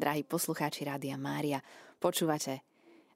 drahí 0.00 0.24
poslucháči 0.24 0.88
Rádia 0.88 1.20
Mária. 1.20 1.60
Počúvate 2.00 2.64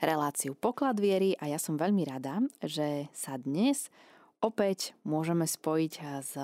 reláciu 0.05 0.53
Poklad 0.53 1.01
viery 1.01 1.33
a 1.41 1.49
ja 1.49 1.57
som 1.57 1.81
veľmi 1.81 2.05
rada, 2.05 2.45
že 2.61 3.09
sa 3.17 3.41
dnes 3.41 3.89
opäť 4.45 4.93
môžeme 5.01 5.49
spojiť 5.49 5.93
s 6.21 6.37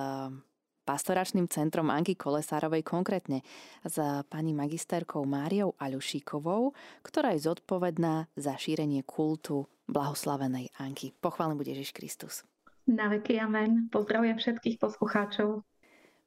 pastoračným 0.88 1.44
centrom 1.52 1.92
Anky 1.92 2.16
Kolesárovej, 2.16 2.80
konkrétne 2.80 3.44
s 3.84 4.00
pani 4.32 4.56
magisterkou 4.56 5.28
Máriou 5.28 5.76
Aľušíkovou, 5.76 6.72
ktorá 7.04 7.36
je 7.36 7.44
zodpovedná 7.44 8.32
za 8.32 8.56
šírenie 8.56 9.04
kultu 9.04 9.68
blahoslavenej 9.92 10.72
Anky. 10.80 11.12
Pochválen 11.20 11.60
bude 11.60 11.76
Ježiš 11.76 11.92
Kristus. 11.92 12.48
Na 12.88 13.12
veky 13.12 13.36
amen. 13.36 13.92
Pozdravujem 13.92 14.40
všetkých 14.40 14.80
poslucháčov. 14.80 15.60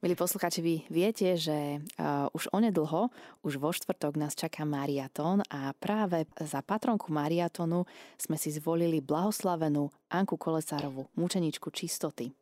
Milí 0.03 0.19
poslucháči, 0.19 0.59
vy 0.59 0.75
viete, 0.91 1.39
že 1.39 1.79
uh, 1.79 2.27
už 2.35 2.51
onedlho, 2.51 3.07
už 3.39 3.55
vo 3.55 3.71
štvrtok 3.71 4.19
nás 4.19 4.35
čaká 4.35 4.67
mariatón 4.67 5.39
a 5.47 5.71
práve 5.79 6.27
za 6.43 6.59
patronku 6.59 7.07
mariatónu 7.07 7.87
sme 8.19 8.35
si 8.35 8.51
zvolili 8.51 8.99
blahoslavenú 8.99 9.87
Anku 10.11 10.35
Kolesárovú, 10.35 11.07
mučeničku 11.15 11.71
čistoty. 11.71 12.35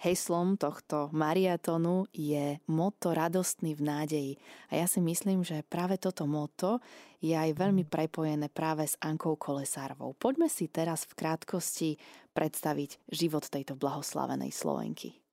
Heslom 0.00 0.56
tohto 0.56 1.12
mariatónu 1.12 2.08
je 2.08 2.56
moto 2.72 3.12
radostný 3.12 3.76
v 3.76 3.84
nádeji. 3.84 4.32
A 4.72 4.80
ja 4.80 4.88
si 4.88 5.04
myslím, 5.04 5.44
že 5.44 5.60
práve 5.60 6.00
toto 6.00 6.24
moto 6.24 6.80
je 7.20 7.36
aj 7.36 7.52
veľmi 7.52 7.84
prepojené 7.84 8.48
práve 8.48 8.88
s 8.88 8.96
Ankou 9.04 9.36
Kolesárovou. 9.36 10.16
Poďme 10.16 10.48
si 10.48 10.72
teraz 10.72 11.04
v 11.04 11.20
krátkosti 11.20 12.00
predstaviť 12.32 12.96
život 13.12 13.44
tejto 13.44 13.76
blahoslavenej 13.76 14.56
Slovenky. 14.56 15.23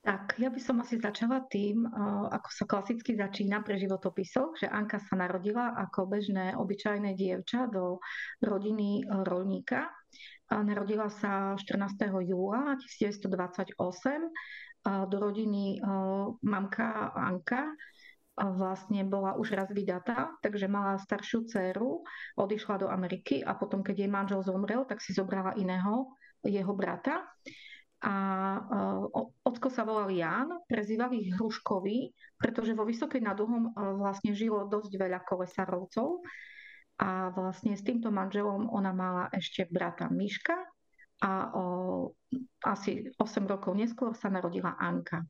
Tak, 0.00 0.40
ja 0.40 0.48
by 0.48 0.56
som 0.56 0.80
asi 0.80 0.96
začala 0.96 1.44
tým, 1.44 1.84
ako 2.32 2.48
sa 2.48 2.64
klasicky 2.64 3.20
začína 3.20 3.60
pre 3.60 3.76
životopisov, 3.76 4.56
že 4.56 4.64
Anka 4.64 4.96
sa 4.96 5.12
narodila 5.12 5.76
ako 5.76 6.08
bežné, 6.08 6.56
obyčajné 6.56 7.12
dievča 7.12 7.68
do 7.68 8.00
rodiny 8.40 9.04
e, 9.04 9.20
rolníka. 9.28 9.92
Narodila 10.48 11.12
sa 11.12 11.52
14. 11.52 12.00
júla 12.26 12.80
1928 12.80 13.28
do 14.82 15.16
rodiny 15.20 15.78
mamka 16.42 17.14
Anka, 17.14 17.70
vlastne 18.34 19.06
bola 19.06 19.38
už 19.38 19.54
raz 19.54 19.70
vydatá, 19.70 20.34
takže 20.42 20.66
mala 20.66 20.98
staršiu 20.98 21.46
dceru, 21.46 22.02
odišla 22.34 22.82
do 22.82 22.88
Ameriky 22.90 23.44
a 23.46 23.54
potom, 23.54 23.84
keď 23.84 23.94
jej 24.02 24.10
manžel 24.10 24.42
zomrel, 24.42 24.82
tak 24.88 24.98
si 24.98 25.14
zobrala 25.14 25.54
iného, 25.54 26.10
jeho 26.42 26.72
brata 26.74 27.22
a 28.00 28.14
uh, 28.56 29.28
ocko 29.44 29.68
sa 29.68 29.84
volal 29.84 30.08
Ján, 30.08 30.48
prezývali 30.64 31.36
Hruškovi, 31.36 32.16
pretože 32.40 32.72
vo 32.72 32.88
Vysokej 32.88 33.20
nad 33.20 33.36
Uhom 33.36 33.76
uh, 33.76 34.00
vlastne 34.00 34.32
žilo 34.32 34.64
dosť 34.64 34.96
veľa 34.96 35.20
kolesarovcov 35.28 36.24
a 37.00 37.32
vlastne 37.32 37.76
s 37.76 37.84
týmto 37.84 38.08
manželom 38.08 38.68
ona 38.72 38.92
mala 38.92 39.24
ešte 39.32 39.68
brata 39.68 40.08
Miška 40.08 40.56
a 41.20 41.52
o, 41.52 41.64
asi 42.64 43.12
8 43.20 43.44
rokov 43.44 43.76
neskôr 43.76 44.16
sa 44.16 44.32
narodila 44.32 44.72
Anka. 44.80 45.20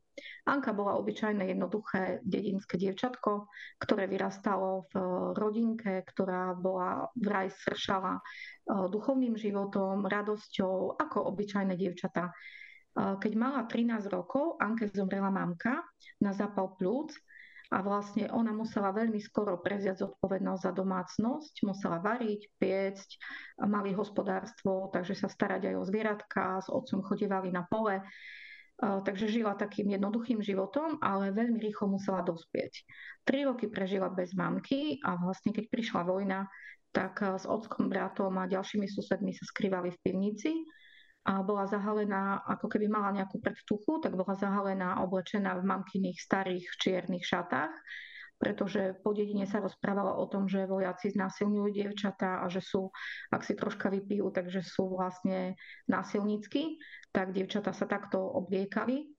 Anka 0.47 0.71
bola 0.71 0.95
obyčajné 1.03 1.51
jednoduché 1.51 2.23
dedinské 2.23 2.79
dievčatko, 2.79 3.51
ktoré 3.83 4.07
vyrastalo 4.07 4.87
v 4.91 4.95
rodinke, 5.35 6.07
ktorá 6.07 6.55
bola 6.55 7.11
vraj 7.19 7.51
sršala 7.51 8.23
duchovným 8.67 9.35
životom, 9.35 10.07
radosťou, 10.07 10.95
ako 10.95 11.19
obyčajné 11.35 11.75
dievčatá. 11.75 12.31
Keď 12.95 13.33
mala 13.39 13.67
13 13.67 14.11
rokov, 14.11 14.59
Anke 14.63 14.91
zomrela 14.91 15.31
mamka 15.31 15.83
na 16.23 16.35
zápal 16.35 16.75
plúc 16.79 17.15
a 17.71 17.87
vlastne 17.87 18.27
ona 18.35 18.51
musela 18.51 18.91
veľmi 18.91 19.23
skoro 19.23 19.63
prevziať 19.63 20.03
zodpovednosť 20.03 20.63
za 20.67 20.73
domácnosť, 20.75 21.55
musela 21.63 22.03
variť, 22.03 22.51
piecť, 22.59 23.09
mali 23.63 23.95
hospodárstvo, 23.95 24.91
takže 24.91 25.15
sa 25.15 25.31
starať 25.31 25.71
aj 25.71 25.75
o 25.79 25.87
zvieratka, 25.87 26.59
s 26.59 26.67
otcom 26.67 27.07
chodívali 27.07 27.55
na 27.55 27.63
pole, 27.63 28.03
takže 28.81 29.31
žila 29.31 29.55
takým 29.55 29.87
jednoduchým 29.95 30.43
životom, 30.43 30.99
ale 30.99 31.31
veľmi 31.31 31.63
rýchlo 31.63 31.95
musela 31.95 32.27
dospieť. 32.27 32.83
Tri 33.23 33.47
roky 33.47 33.71
prežila 33.71 34.11
bez 34.11 34.35
mamky 34.35 34.99
a 35.07 35.15
vlastne 35.23 35.55
keď 35.55 35.71
prišla 35.71 36.03
vojna, 36.03 36.51
tak 36.91 37.23
s 37.23 37.47
otcom, 37.47 37.87
bratom 37.87 38.35
a 38.35 38.51
ďalšími 38.51 38.91
susedmi 38.91 39.31
sa 39.31 39.47
skrývali 39.47 39.95
v 39.95 40.01
pivnici 40.03 40.51
bola 41.25 41.69
zahalená, 41.69 42.41
ako 42.49 42.67
keby 42.73 42.89
mala 42.89 43.13
nejakú 43.13 43.45
predtuchu, 43.45 44.01
tak 44.01 44.17
bola 44.17 44.33
zahalená, 44.37 45.05
oblečená 45.05 45.61
v 45.61 45.69
mamkyných 45.69 46.19
starých 46.19 46.67
čiernych 46.81 47.25
šatách, 47.29 47.73
pretože 48.41 48.97
po 49.05 49.13
dedine 49.13 49.45
sa 49.45 49.61
rozprávalo 49.61 50.17
o 50.17 50.25
tom, 50.25 50.49
že 50.49 50.65
vojaci 50.65 51.13
znásilňujú 51.13 51.77
dievčatá 51.77 52.41
a 52.41 52.49
že 52.49 52.65
sú, 52.65 52.89
ak 53.29 53.45
si 53.45 53.53
troška 53.53 53.93
vypijú, 53.93 54.33
takže 54.33 54.65
sú 54.65 54.97
vlastne 54.97 55.61
násilnícky, 55.93 56.81
tak 57.13 57.37
dievčatá 57.37 57.77
sa 57.77 57.85
takto 57.85 58.17
obliekali. 58.17 59.13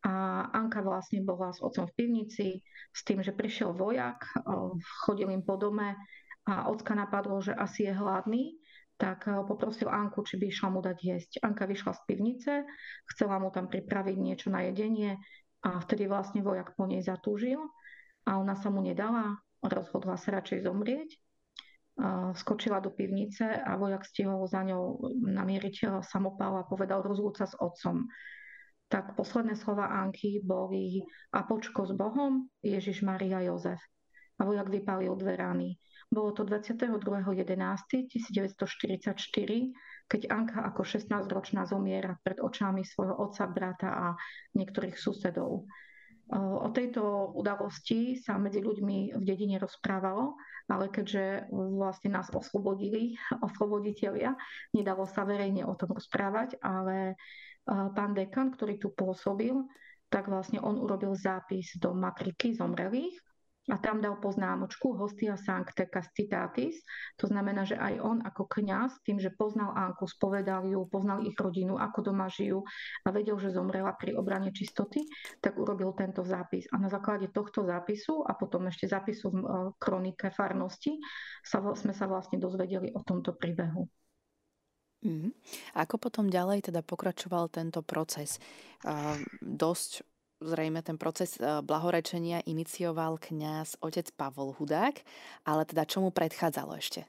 A 0.00 0.44
Anka 0.56 0.80
vlastne 0.80 1.24
bola 1.24 1.52
s 1.52 1.60
otcom 1.60 1.84
v 1.88 1.96
pivnici 1.96 2.64
s 2.88 3.00
tým, 3.04 3.20
že 3.20 3.36
prišiel 3.36 3.76
vojak, 3.76 4.24
chodil 5.04 5.28
im 5.28 5.44
po 5.44 5.60
dome 5.60 5.92
a 6.48 6.72
ocka 6.72 6.96
napadlo, 6.96 7.40
že 7.44 7.52
asi 7.52 7.84
je 7.84 7.92
hladný 7.92 8.56
tak 9.00 9.24
eh, 9.24 9.40
poprosil 9.48 9.88
Anku, 9.88 10.20
či 10.20 10.36
by 10.36 10.52
išla 10.52 10.68
mu 10.68 10.84
dať 10.84 10.96
jesť. 11.00 11.32
Anka 11.40 11.64
vyšla 11.64 11.96
z 11.96 12.00
pivnice, 12.04 12.52
chcela 13.16 13.40
mu 13.40 13.48
tam 13.48 13.72
pripraviť 13.72 14.16
niečo 14.20 14.52
na 14.52 14.68
jedenie 14.68 15.16
a 15.64 15.80
vtedy 15.80 16.04
vlastne 16.04 16.44
vojak 16.44 16.76
po 16.76 16.84
nej 16.84 17.00
zatúžil 17.00 17.64
a 18.28 18.36
ona 18.36 18.52
sa 18.60 18.68
mu 18.68 18.84
nedala, 18.84 19.40
rozhodla 19.64 20.20
sa 20.20 20.36
radšej 20.36 20.68
zomrieť. 20.68 21.10
Eh, 22.00 22.32
skočila 22.32 22.80
do 22.80 22.88
pivnice 22.88 23.44
a 23.44 23.76
vojak 23.76 24.08
stihol 24.08 24.48
za 24.48 24.64
ňou 24.64 25.12
namieriť 25.20 25.76
eh, 25.84 25.88
samopal 26.04 26.60
a 26.60 26.68
povedal 26.68 27.00
rozlúca 27.00 27.44
s 27.48 27.56
otcom. 27.56 28.08
Tak 28.90 29.14
posledné 29.14 29.54
slova 29.54 29.86
Anky 29.86 30.42
boli 30.42 31.04
a 31.30 31.46
počko 31.46 31.86
s 31.86 31.92
Bohom, 31.94 32.50
Ježiš 32.64 33.06
Maria 33.06 33.44
Jozef. 33.44 33.78
A 34.40 34.48
vojak 34.48 34.72
vypálil 34.72 35.12
dve 35.14 35.36
rány 35.36 35.68
bolo 36.10 36.34
to 36.34 36.42
22.11.1944, 36.42 38.10
keď 40.10 40.20
Anka 40.26 40.66
ako 40.66 40.82
16-ročná 40.82 41.62
zomiera 41.70 42.18
pred 42.18 42.42
očami 42.42 42.82
svojho 42.82 43.14
otca, 43.14 43.46
brata 43.46 43.90
a 43.94 44.06
niektorých 44.58 44.98
susedov. 44.98 45.70
O 46.34 46.68
tejto 46.70 47.34
udalosti 47.34 48.18
sa 48.18 48.38
medzi 48.38 48.62
ľuďmi 48.62 49.18
v 49.18 49.22
dedine 49.22 49.58
rozprávalo, 49.62 50.34
ale 50.70 50.90
keďže 50.90 51.50
vlastne 51.50 52.14
nás 52.14 52.26
oslobodili, 52.30 53.14
osloboditeľia, 53.46 54.34
nedalo 54.74 55.06
sa 55.06 55.22
verejne 55.22 55.62
o 55.62 55.78
tom 55.78 55.94
rozprávať, 55.94 56.58
ale 56.58 57.14
pán 57.70 58.18
dekan, 58.18 58.50
ktorý 58.50 58.82
tu 58.82 58.90
pôsobil, 58.90 59.54
tak 60.10 60.26
vlastne 60.26 60.58
on 60.58 60.74
urobil 60.74 61.14
zápis 61.14 61.70
do 61.78 61.94
matriky 61.94 62.50
zomrelých 62.50 63.14
a 63.68 63.76
tam 63.76 64.00
dal 64.00 64.16
poznámočku 64.16 64.96
hostia 64.96 65.36
sancte 65.36 65.84
castitatis. 65.84 66.80
To 67.20 67.28
znamená, 67.28 67.68
že 67.68 67.76
aj 67.76 67.94
on 68.00 68.18
ako 68.24 68.48
kňaz, 68.48 69.04
tým, 69.04 69.20
že 69.20 69.36
poznal 69.36 69.76
Anku, 69.76 70.08
spovedal 70.08 70.64
ju, 70.64 70.88
poznal 70.88 71.20
ich 71.28 71.36
rodinu, 71.36 71.76
ako 71.76 72.10
doma 72.10 72.32
žijú 72.32 72.64
a 73.04 73.12
vedel, 73.12 73.36
že 73.36 73.52
zomrela 73.52 73.92
pri 73.92 74.16
obrane 74.16 74.48
čistoty, 74.50 75.04
tak 75.44 75.60
urobil 75.60 75.92
tento 75.92 76.24
zápis. 76.24 76.64
A 76.72 76.80
na 76.80 76.88
základe 76.88 77.28
tohto 77.28 77.62
zápisu 77.62 78.24
a 78.24 78.32
potom 78.32 78.64
ešte 78.72 78.88
zápisu 78.88 79.28
v 79.28 79.36
e, 79.36 79.44
kronike 79.76 80.32
farnosti 80.32 80.96
sa, 81.44 81.60
sme 81.76 81.92
sa 81.92 82.08
vlastne 82.08 82.40
dozvedeli 82.40 82.90
o 82.96 83.04
tomto 83.04 83.36
príbehu. 83.36 83.84
Mm. 85.00 85.32
Ako 85.80 85.96
potom 85.96 86.28
ďalej 86.28 86.68
teda 86.68 86.84
pokračoval 86.84 87.48
tento 87.48 87.80
proces? 87.80 88.36
Uh, 88.84 89.16
dosť 89.40 90.04
zrejme 90.40 90.80
ten 90.80 90.96
proces 90.96 91.36
e, 91.36 91.60
blahorečenia 91.60 92.42
inicioval 92.48 93.20
kňaz 93.20 93.78
otec 93.84 94.08
Pavol 94.16 94.56
Hudák, 94.56 95.04
ale 95.44 95.62
teda 95.68 95.84
čomu 95.84 96.10
predchádzalo 96.10 96.74
ešte? 96.80 97.04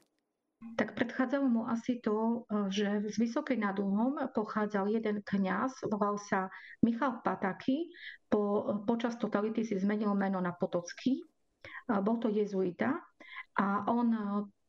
Tak 0.62 0.94
predchádzalo 0.94 1.46
mu 1.50 1.66
asi 1.66 1.98
to, 1.98 2.46
e, 2.46 2.70
že 2.70 3.08
z 3.10 3.16
Vysokej 3.18 3.58
nad 3.58 3.74
Uhom 3.80 4.20
pochádzal 4.30 4.92
jeden 4.92 5.24
kňaz, 5.24 5.88
volal 5.88 6.20
sa 6.20 6.52
Michal 6.84 7.24
Pataky. 7.24 7.90
Po, 8.30 8.64
počas 8.84 9.18
totality 9.18 9.64
si 9.64 9.80
zmenil 9.80 10.12
meno 10.14 10.38
na 10.38 10.54
Potocký. 10.54 11.24
Bol 11.86 12.16
to 12.18 12.30
jezuita 12.30 12.94
a 13.58 13.66
on 13.86 14.14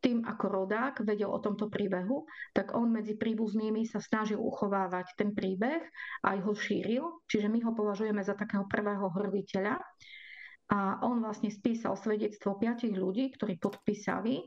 tým, 0.03 0.27
ako 0.27 0.45
rodák 0.51 0.99
vedel 1.07 1.31
o 1.31 1.39
tomto 1.39 1.71
príbehu, 1.71 2.27
tak 2.51 2.75
on 2.75 2.91
medzi 2.91 3.15
príbuznými 3.15 3.87
sa 3.87 4.03
snažil 4.03 4.37
uchovávať 4.37 5.15
ten 5.15 5.31
príbeh 5.31 5.79
a 6.27 6.35
aj 6.35 6.39
ho 6.43 6.51
šíril, 6.51 7.03
čiže 7.31 7.47
my 7.47 7.63
ho 7.63 7.71
považujeme 7.71 8.19
za 8.19 8.35
takého 8.35 8.67
prvého 8.67 9.07
hrviteľa. 9.07 9.79
A 10.73 10.99
on 11.03 11.23
vlastne 11.23 11.51
spísal 11.51 11.95
svedectvo 11.95 12.59
piatich 12.59 12.95
ľudí, 12.95 13.31
ktorí 13.35 13.59
podpísali 13.59 14.41
e, 14.41 14.45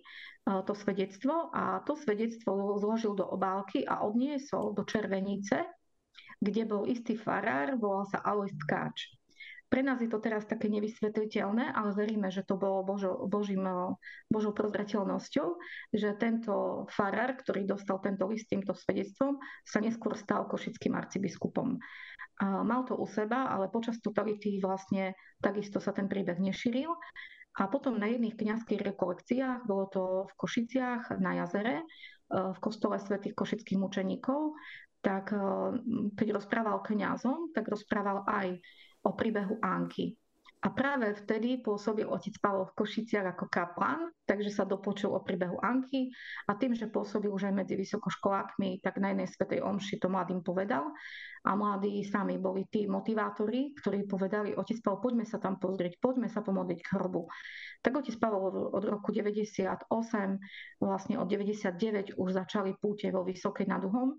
to 0.65 0.73
svedectvo 0.73 1.53
a 1.53 1.85
to 1.85 1.93
svedectvo 1.97 2.77
zložil 2.81 3.15
do 3.15 3.25
obálky 3.25 3.85
a 3.85 4.01
odniesol 4.05 4.73
do 4.73 4.83
Červenice, 4.83 5.65
kde 6.41 6.63
bol 6.69 6.89
istý 6.89 7.17
farár, 7.17 7.77
volal 7.77 8.09
sa 8.09 8.21
Alois 8.25 8.53
Tkáč. 8.53 9.16
Pre 9.67 9.83
nás 9.83 9.99
je 9.99 10.07
to 10.07 10.23
teraz 10.23 10.47
také 10.47 10.71
nevysvetliteľné, 10.71 11.75
ale 11.75 11.91
veríme, 11.91 12.31
že 12.31 12.47
to 12.47 12.55
bolo 12.55 12.87
Božo, 12.87 13.27
Božím, 13.27 13.67
Božou 14.31 14.55
prozrateľnosťou, 14.55 15.49
že 15.91 16.15
tento 16.23 16.87
farár, 16.95 17.35
ktorý 17.35 17.67
dostal 17.67 17.99
tento 17.99 18.31
list 18.31 18.47
týmto 18.47 18.79
svedectvom, 18.79 19.43
sa 19.67 19.83
neskôr 19.83 20.15
stal 20.15 20.47
košickým 20.47 20.95
arcibiskupom. 20.95 21.83
Mal 22.43 22.83
to 22.87 22.95
u 22.95 23.11
seba, 23.11 23.51
ale 23.51 23.67
počas 23.67 23.99
totality 23.99 24.63
vlastne 24.63 25.19
takisto 25.43 25.83
sa 25.83 25.91
ten 25.91 26.07
príbeh 26.07 26.39
nešíril. 26.39 26.95
A 27.57 27.73
potom 27.73 27.97
na 27.97 28.07
jedných 28.07 28.37
kniazských 28.37 28.85
rekolekciách, 28.85 29.65
bolo 29.65 29.89
to 29.89 30.03
v 30.29 30.33
Košiciach 30.37 31.17
na 31.19 31.41
jazere, 31.41 31.83
v 32.29 32.59
kostole 32.61 33.01
svätých 33.01 33.33
košických 33.33 33.81
mučeníkov, 33.81 34.53
tak 35.01 35.33
keď 36.19 36.29
rozprával 36.37 36.85
kňazom, 36.85 37.57
tak 37.57 37.71
rozprával 37.73 38.29
aj 38.29 38.61
o 39.07 39.15
príbehu 39.15 39.63
Anky. 39.63 40.19
A 40.67 40.73
práve 40.75 41.15
vtedy 41.15 41.63
pôsobil 41.63 42.09
otec 42.09 42.43
Pavol 42.43 42.67
v 42.67 42.83
Košiciach 42.83 43.39
ako 43.39 43.47
kaplan, 43.47 44.11
takže 44.27 44.51
sa 44.51 44.67
dopočul 44.67 45.15
o 45.15 45.23
príbehu 45.23 45.63
Anky 45.63 46.11
a 46.51 46.59
tým, 46.59 46.75
že 46.75 46.91
pôsobil 46.91 47.31
už 47.31 47.47
aj 47.47 47.55
medzi 47.55 47.79
vysokoškolákmi, 47.79 48.83
tak 48.83 48.99
na 48.99 49.15
jednej 49.15 49.31
svetej 49.31 49.63
omši 49.63 50.03
to 50.03 50.11
mladým 50.11 50.43
povedal 50.43 50.91
a 51.47 51.55
mladí 51.55 52.03
sami 52.03 52.41
boli 52.43 52.67
tí 52.67 52.91
motivátori, 52.91 53.79
ktorí 53.79 54.11
povedali, 54.11 54.59
otec 54.59 54.83
Pavol, 54.83 54.99
poďme 54.99 55.25
sa 55.29 55.39
tam 55.39 55.61
pozrieť, 55.63 56.03
poďme 56.03 56.27
sa 56.27 56.43
pomodliť 56.43 56.79
k 56.83 56.89
hrobu. 56.99 57.31
Tak 57.85 58.03
otec 58.03 58.17
Pavol 58.19 58.75
od 58.75 58.83
roku 58.83 59.15
98, 59.15 59.87
vlastne 60.83 61.15
od 61.15 61.31
99 61.31 62.19
už 62.19 62.29
začali 62.35 62.75
púte 62.75 63.07
vo 63.15 63.23
Vysokej 63.23 63.71
nad 63.71 63.87
Uhom 63.87 64.19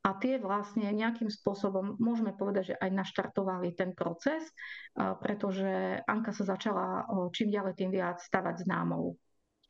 a 0.00 0.16
tie 0.16 0.40
vlastne 0.40 0.88
nejakým 0.88 1.28
spôsobom 1.28 2.00
môžeme 2.00 2.32
povedať, 2.32 2.72
že 2.72 2.78
aj 2.80 2.90
naštartovali 3.04 3.76
ten 3.76 3.92
proces, 3.92 4.40
pretože 4.96 6.00
Anka 6.08 6.32
sa 6.32 6.56
začala 6.56 7.04
čím 7.36 7.52
ďalej 7.52 7.76
tým 7.76 7.90
viac 7.92 8.16
stavať 8.24 8.64
známou. 8.64 9.20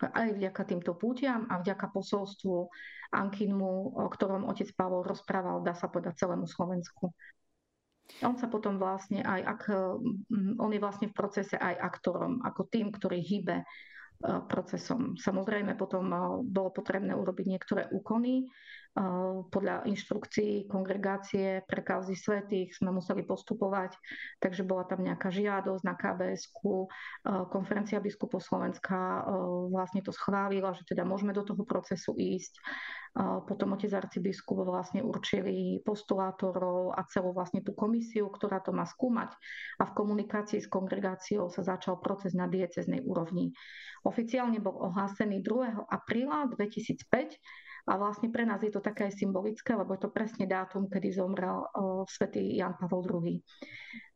Aj 0.01 0.31
vďaka 0.33 0.63
týmto 0.65 0.95
pútiam 0.97 1.45
a 1.51 1.59
vďaka 1.61 1.93
posolstvu 1.93 2.73
Ankinmu, 3.11 4.01
o 4.01 4.07
ktorom 4.07 4.47
otec 4.47 4.71
Pavol 4.73 5.03
rozprával, 5.03 5.67
dá 5.67 5.75
sa 5.75 5.91
povedať, 5.91 6.25
celému 6.25 6.47
Slovensku. 6.47 7.11
On 8.23 8.35
sa 8.39 8.47
potom 8.47 8.79
vlastne 8.79 9.23
aj, 9.27 9.41
ak, 9.45 9.63
on 10.57 10.71
je 10.71 10.81
vlastne 10.81 11.11
v 11.11 11.15
procese 11.15 11.59
aj 11.59 11.75
aktorom, 11.75 12.39
ako 12.47 12.71
tým, 12.71 12.95
ktorý 12.95 13.19
hýbe 13.19 13.67
procesom. 14.21 15.17
Samozrejme 15.21 15.77
potom 15.81 16.07
bolo 16.49 16.71
potrebné 16.73 17.13
urobiť 17.17 17.47
niektoré 17.49 17.83
úkony, 17.89 18.49
podľa 19.55 19.87
inštrukcií 19.87 20.67
kongregácie 20.67 21.63
pre 21.71 21.81
kauzy 21.87 22.19
svetých 22.19 22.75
sme 22.75 22.91
museli 22.91 23.23
postupovať, 23.23 23.95
takže 24.43 24.67
bola 24.67 24.83
tam 24.83 25.07
nejaká 25.07 25.31
žiadosť 25.31 25.83
na 25.87 25.95
kbs 25.95 26.51
konferencia 27.55 28.03
biskupov 28.03 28.43
Slovenska 28.43 29.23
vlastne 29.71 30.03
to 30.03 30.11
schválila, 30.11 30.75
že 30.75 30.83
teda 30.83 31.07
môžeme 31.07 31.31
do 31.31 31.47
toho 31.47 31.63
procesu 31.63 32.19
ísť. 32.19 32.59
Potom 33.47 33.75
otec 33.75 33.91
arcibiskup 33.91 34.63
vlastne 34.67 35.03
určili 35.03 35.83
postulátorov 35.83 36.95
a 36.95 37.03
celú 37.11 37.35
vlastne 37.35 37.59
tú 37.63 37.75
komisiu, 37.75 38.27
ktorá 38.31 38.63
to 38.63 38.71
má 38.75 38.87
skúmať 38.87 39.35
a 39.79 39.87
v 39.87 39.95
komunikácii 39.99 40.63
s 40.63 40.71
kongregáciou 40.71 41.51
sa 41.51 41.63
začal 41.63 41.99
proces 42.03 42.35
na 42.39 42.51
dieceznej 42.51 43.03
úrovni. 43.03 43.51
Oficiálne 44.07 44.63
bol 44.63 44.79
ohlásený 44.79 45.43
2. 45.43 45.91
apríla 45.91 46.51
2005 46.55 47.39
a 47.89 47.93
vlastne 47.97 48.29
pre 48.29 48.45
nás 48.45 48.61
je 48.61 48.73
to 48.73 48.83
také 48.85 49.09
symbolické, 49.09 49.73
lebo 49.73 49.97
je 49.97 50.03
to 50.05 50.11
presne 50.13 50.45
dátum, 50.45 50.91
kedy 50.91 51.15
zomrel 51.15 51.65
svätý 52.09 52.57
Jan 52.59 52.77
Pavel 52.77 53.07
II. 53.07 53.37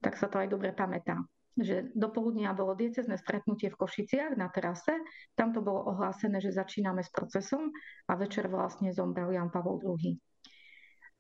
Tak 0.00 0.20
sa 0.20 0.28
to 0.28 0.43
aj 0.43 0.49
dobre 0.52 0.72
pamätá 0.75 1.20
že 1.55 1.87
do 1.94 2.11
poludnia 2.11 2.50
bolo 2.50 2.75
diecezne 2.75 3.14
stretnutie 3.14 3.70
v 3.70 3.78
Košiciach 3.78 4.34
na 4.34 4.50
terase, 4.50 4.99
tam 5.38 5.55
to 5.55 5.62
bolo 5.62 5.87
ohlásené, 5.87 6.43
že 6.43 6.50
začíname 6.50 7.06
s 7.06 7.14
procesom 7.14 7.70
a 8.11 8.12
večer 8.19 8.50
vlastne 8.50 8.90
zomrel 8.90 9.31
Jan 9.31 9.55
Pavel 9.55 9.78
II. 9.78 10.19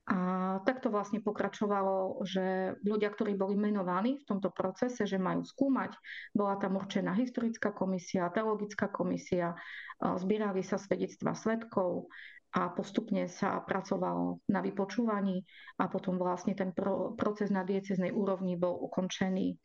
A 0.04 0.60
takto 0.68 0.92
vlastne 0.92 1.24
pokračovalo, 1.24 2.20
že 2.28 2.76
ľudia, 2.84 3.08
ktorí 3.08 3.40
boli 3.40 3.56
menovaní 3.56 4.20
v 4.20 4.28
tomto 4.28 4.52
procese, 4.52 5.08
že 5.08 5.16
majú 5.16 5.40
skúmať, 5.48 5.96
bola 6.36 6.60
tam 6.60 6.76
určená 6.76 7.16
historická 7.16 7.72
komisia, 7.72 8.28
teologická 8.28 8.92
komisia, 8.92 9.56
zbierali 9.96 10.60
sa 10.60 10.76
svedectva 10.76 11.32
svetkov, 11.32 12.12
a 12.54 12.70
postupne 12.70 13.26
sa 13.26 13.58
pracovalo 13.66 14.46
na 14.46 14.62
vypočúvaní 14.62 15.42
a 15.82 15.90
potom 15.90 16.14
vlastne 16.14 16.54
ten 16.54 16.70
pro, 16.70 17.10
proces 17.18 17.50
na 17.50 17.66
dieceznej 17.66 18.14
úrovni 18.14 18.54
bol 18.54 18.78
ukončený 18.78 19.58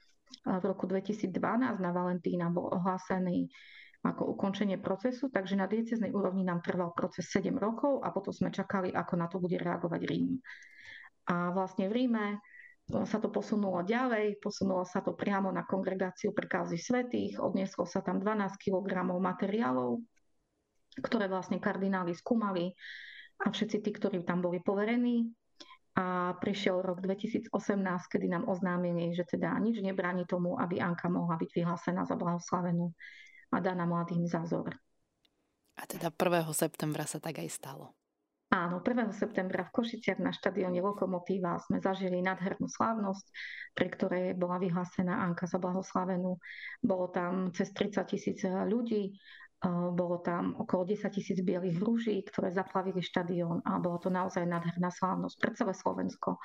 v 0.45 0.63
roku 0.65 0.85
2012 0.85 1.33
na 1.81 1.91
Valentína 1.93 2.49
bol 2.53 2.69
ohlásený 2.69 3.49
ako 3.99 4.31
ukončenie 4.31 4.79
procesu, 4.79 5.27
takže 5.27 5.59
na 5.59 5.67
dieceznej 5.67 6.15
úrovni 6.15 6.47
nám 6.47 6.63
trval 6.63 6.95
proces 6.95 7.27
7 7.31 7.51
rokov 7.59 7.99
a 8.03 8.15
potom 8.15 8.31
sme 8.31 8.47
čakali, 8.47 8.95
ako 8.95 9.13
na 9.19 9.27
to 9.27 9.43
bude 9.43 9.59
reagovať 9.59 10.01
Rím. 10.07 10.39
A 11.27 11.51
vlastne 11.51 11.91
v 11.91 11.93
Ríme 11.93 12.39
sa 12.89 13.21
to 13.21 13.29
posunulo 13.29 13.85
ďalej, 13.85 14.39
posunulo 14.41 14.81
sa 14.87 15.03
to 15.03 15.13
priamo 15.13 15.51
na 15.51 15.61
kongregáciu 15.67 16.33
pre 16.33 16.49
kauzy 16.49 16.79
svetých, 16.79 17.37
odnieslo 17.37 17.85
sa 17.85 18.01
tam 18.01 18.17
12 18.23 18.55
kg 18.57 19.05
materiálov 19.19 20.01
ktoré 21.01 21.31
vlastne 21.31 21.61
kardináli 21.61 22.17
skúmali 22.17 22.75
a 23.39 23.53
všetci 23.53 23.77
tí, 23.79 23.91
ktorí 23.95 24.25
tam 24.27 24.43
boli 24.43 24.59
poverení. 24.59 25.31
A 25.99 26.31
prišiel 26.37 26.79
rok 26.79 27.03
2018, 27.03 27.51
kedy 28.07 28.27
nám 28.31 28.47
oznámili, 28.47 29.11
že 29.11 29.27
teda 29.27 29.51
nič 29.59 29.83
nebráni 29.83 30.23
tomu, 30.23 30.55
aby 30.55 30.79
Anka 30.79 31.11
mohla 31.11 31.35
byť 31.35 31.49
vyhlásená 31.59 32.07
za 32.07 32.15
blahoslavenú 32.15 32.95
a 33.49 33.57
daná 33.59 33.85
mladým 33.85 34.25
zázor. 34.29 34.77
A 35.79 35.87
teda 35.87 36.11
1. 36.11 36.49
septembra 36.51 37.07
sa 37.07 37.23
tak 37.23 37.39
aj 37.39 37.49
stalo. 37.49 37.95
Áno, 38.49 38.81
1. 38.81 39.13
septembra 39.13 39.61
v 39.69 39.73
Košiciach 39.77 40.17
na 40.17 40.33
štadióne 40.33 40.81
Lokomotíva 40.81 41.61
sme 41.61 41.77
zažili 41.77 42.17
nadhernú 42.17 42.65
slávnosť, 42.65 43.25
pri 43.77 43.87
ktorej 43.93 44.25
bola 44.33 44.57
vyhlásená 44.57 45.21
Anka 45.21 45.45
za 45.45 45.61
blahoslavenú. 45.61 46.41
Bolo 46.81 47.13
tam 47.13 47.53
cez 47.53 47.69
30 47.77 48.09
tisíc 48.09 48.41
ľudí, 48.43 49.13
bolo 49.93 50.17
tam 50.25 50.57
okolo 50.57 50.81
10 50.89 51.13
tisíc 51.13 51.37
bielých 51.45 51.77
rúží, 51.77 52.25
ktoré 52.25 52.49
zaplavili 52.49 53.05
štadión 53.05 53.61
a 53.69 53.77
bolo 53.77 54.01
to 54.01 54.09
naozaj 54.09 54.41
nádherná 54.41 54.89
slávnosť 54.89 55.35
pre 55.37 55.51
celé 55.53 55.77
Slovensko. 55.77 56.41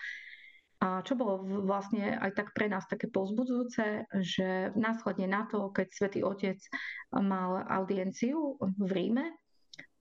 A 0.84 1.00
čo 1.00 1.16
bolo 1.16 1.40
vlastne 1.64 2.12
aj 2.20 2.36
tak 2.36 2.52
pre 2.52 2.68
nás 2.68 2.84
také 2.84 3.08
pozbudzujúce, 3.08 4.04
že 4.20 4.68
následne 4.76 5.24
na 5.24 5.48
to, 5.48 5.72
keď 5.72 5.88
Svetý 5.88 6.20
Otec 6.20 6.60
mal 7.08 7.64
audienciu 7.64 8.60
v 8.60 8.90
Ríme, 8.92 9.32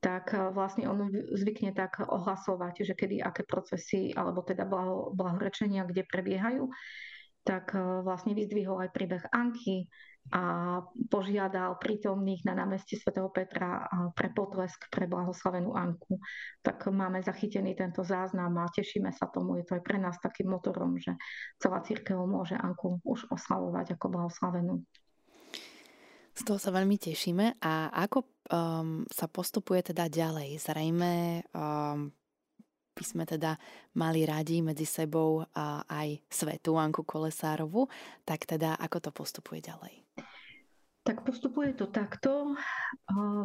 tak 0.03 0.35
vlastne 0.51 0.91
on 0.91 1.07
zvykne 1.31 1.71
tak 1.71 2.03
ohlasovať, 2.03 2.83
že 2.83 2.99
kedy 2.99 3.23
aké 3.23 3.47
procesy 3.47 4.11
alebo 4.11 4.43
teda 4.43 4.67
blahorečenia, 5.15 5.87
kde 5.87 6.03
prebiehajú, 6.03 6.67
tak 7.47 7.71
vlastne 8.03 8.35
vyzdvihol 8.35 8.83
aj 8.83 8.91
príbeh 8.91 9.23
Anky, 9.31 9.87
a 10.31 10.79
požiadal 11.11 11.75
prítomných 11.77 12.47
na 12.47 12.55
námestí 12.55 12.95
svätého 12.95 13.27
Petra 13.27 13.85
pre 14.15 14.31
potlesk 14.31 14.87
pre 14.87 15.03
blahoslavenú 15.03 15.75
Anku. 15.75 16.17
Tak 16.63 16.87
máme 16.89 17.19
zachytený 17.19 17.75
tento 17.75 18.07
záznam 18.07 18.55
a 18.63 18.71
tešíme 18.71 19.11
sa 19.11 19.27
tomu. 19.27 19.59
Je 19.59 19.67
to 19.67 19.75
aj 19.75 19.83
pre 19.83 19.99
nás 19.99 20.15
takým 20.23 20.47
motorom, 20.47 20.95
že 20.95 21.13
celá 21.59 21.83
církev 21.83 22.15
môže 22.23 22.55
Anku 22.55 23.03
už 23.03 23.27
oslavovať 23.29 23.99
ako 23.99 24.05
blahoslavenú. 24.09 24.79
Z 26.33 26.41
toho 26.49 26.57
sa 26.57 26.73
veľmi 26.73 26.97
tešíme. 26.97 27.61
A 27.61 27.93
ako 27.93 28.25
um, 28.25 29.05
sa 29.11 29.29
postupuje 29.29 29.85
teda 29.93 30.09
ďalej? 30.09 30.57
Zrejme 30.57 31.45
um, 31.53 32.09
by 32.93 33.03
sme 33.03 33.23
teda 33.25 33.57
mali 33.97 34.23
radi 34.23 34.61
medzi 34.61 34.85
sebou 34.85 35.41
aj 35.89 36.21
svetu 36.29 36.77
Anku 36.77 37.01
Kolesárovu, 37.01 37.89
tak 38.23 38.45
teda 38.45 38.77
ako 38.77 38.97
to 39.03 39.09
postupuje 39.09 39.59
ďalej? 39.59 40.05
Tak 41.03 41.27
postupuje 41.27 41.75
to 41.75 41.91
takto. 41.91 42.55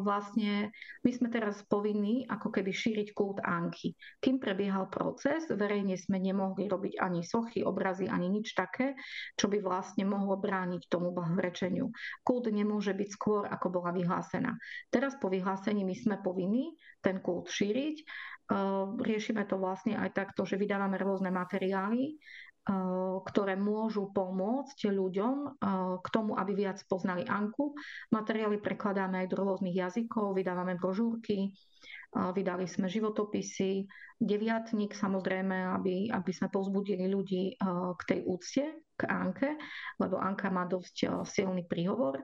Vlastne 0.07 0.71
my 1.03 1.11
sme 1.11 1.27
teraz 1.27 1.59
povinní 1.67 2.23
ako 2.31 2.55
keby 2.55 2.71
šíriť 2.71 3.11
kult 3.19 3.43
Anky. 3.43 3.99
Kým 4.23 4.39
prebiehal 4.39 4.87
proces, 4.87 5.51
verejne 5.51 5.99
sme 5.99 6.23
nemohli 6.23 6.71
robiť 6.71 7.03
ani 7.03 7.27
sochy, 7.27 7.67
obrazy, 7.67 8.07
ani 8.07 8.31
nič 8.31 8.55
také, 8.55 8.95
čo 9.35 9.51
by 9.51 9.59
vlastne 9.59 10.07
mohlo 10.07 10.39
brániť 10.39 10.87
tomu 10.87 11.11
blahorečeniu. 11.11 11.91
Kult 12.23 12.47
nemôže 12.47 12.95
byť 12.95 13.09
skôr, 13.11 13.51
ako 13.51 13.75
bola 13.75 13.91
vyhlásená. 13.91 14.55
Teraz 14.87 15.19
po 15.19 15.27
vyhlásení 15.27 15.83
my 15.83 15.99
sme 15.99 16.17
povinní 16.23 16.79
ten 17.03 17.19
kult 17.19 17.51
šíriť 17.51 18.07
Riešime 18.99 19.45
to 19.45 19.61
vlastne 19.61 19.97
aj 20.01 20.17
takto, 20.17 20.49
že 20.49 20.57
vydávame 20.57 20.97
rôzne 20.97 21.29
materiály 21.29 22.17
ktoré 23.25 23.57
môžu 23.57 24.13
pomôcť 24.13 24.93
ľuďom 24.93 25.37
k 26.05 26.07
tomu, 26.13 26.37
aby 26.37 26.53
viac 26.53 26.85
poznali 26.85 27.25
Anku. 27.25 27.73
Materiály 28.13 28.61
prekladáme 28.61 29.25
aj 29.25 29.29
do 29.33 29.41
rôznych 29.41 29.73
jazykov, 29.73 30.37
vydávame 30.37 30.77
brožúrky, 30.77 31.57
vydali 32.13 32.69
sme 32.69 32.93
životopisy, 32.93 33.89
deviatník 34.21 34.93
samozrejme, 34.93 35.81
aby, 35.81 36.13
aby 36.13 36.33
sme 36.33 36.53
povzbudili 36.53 37.09
ľudí 37.09 37.57
k 37.97 38.03
tej 38.05 38.21
úcte, 38.29 38.65
k 38.99 39.03
Anke, 39.09 39.57
lebo 39.97 40.21
Anka 40.21 40.53
má 40.53 40.69
dosť 40.69 41.25
silný 41.25 41.65
príhovor. 41.65 42.21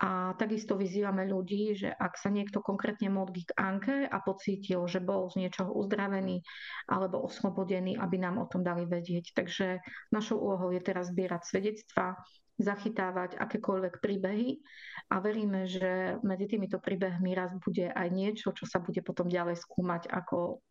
A 0.00 0.32
takisto 0.40 0.80
vyzývame 0.80 1.28
ľudí, 1.28 1.76
že 1.76 1.92
ak 1.92 2.16
sa 2.16 2.32
niekto 2.32 2.64
konkrétne 2.64 3.12
modlí 3.12 3.44
k 3.44 3.52
Anke 3.60 4.08
a 4.08 4.16
pocítil, 4.24 4.80
že 4.88 4.96
bol 4.96 5.28
z 5.28 5.44
niečoho 5.44 5.76
uzdravený 5.76 6.40
alebo 6.88 7.20
oslobodený, 7.28 8.00
aby 8.00 8.16
nám 8.16 8.40
o 8.40 8.48
tom 8.48 8.64
dali 8.64 8.88
vedieť. 8.88 9.36
Takže 9.36 9.84
našou 10.08 10.40
úlohou 10.40 10.72
je 10.72 10.80
teraz 10.80 11.12
zbierať 11.12 11.44
svedectva, 11.44 12.16
zachytávať 12.56 13.36
akékoľvek 13.36 14.00
príbehy 14.00 14.64
a 15.12 15.20
veríme, 15.20 15.68
že 15.68 16.16
medzi 16.24 16.48
týmito 16.48 16.80
príbehmi 16.80 17.36
raz 17.36 17.52
bude 17.60 17.92
aj 17.92 18.08
niečo, 18.08 18.56
čo 18.56 18.64
sa 18.64 18.80
bude 18.80 19.04
potom 19.04 19.28
ďalej 19.28 19.60
skúmať 19.60 20.08
ako, 20.08 20.64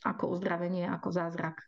ako 0.00 0.24
uzdravenie, 0.32 0.88
ako 0.88 1.12
zázrak 1.12 1.60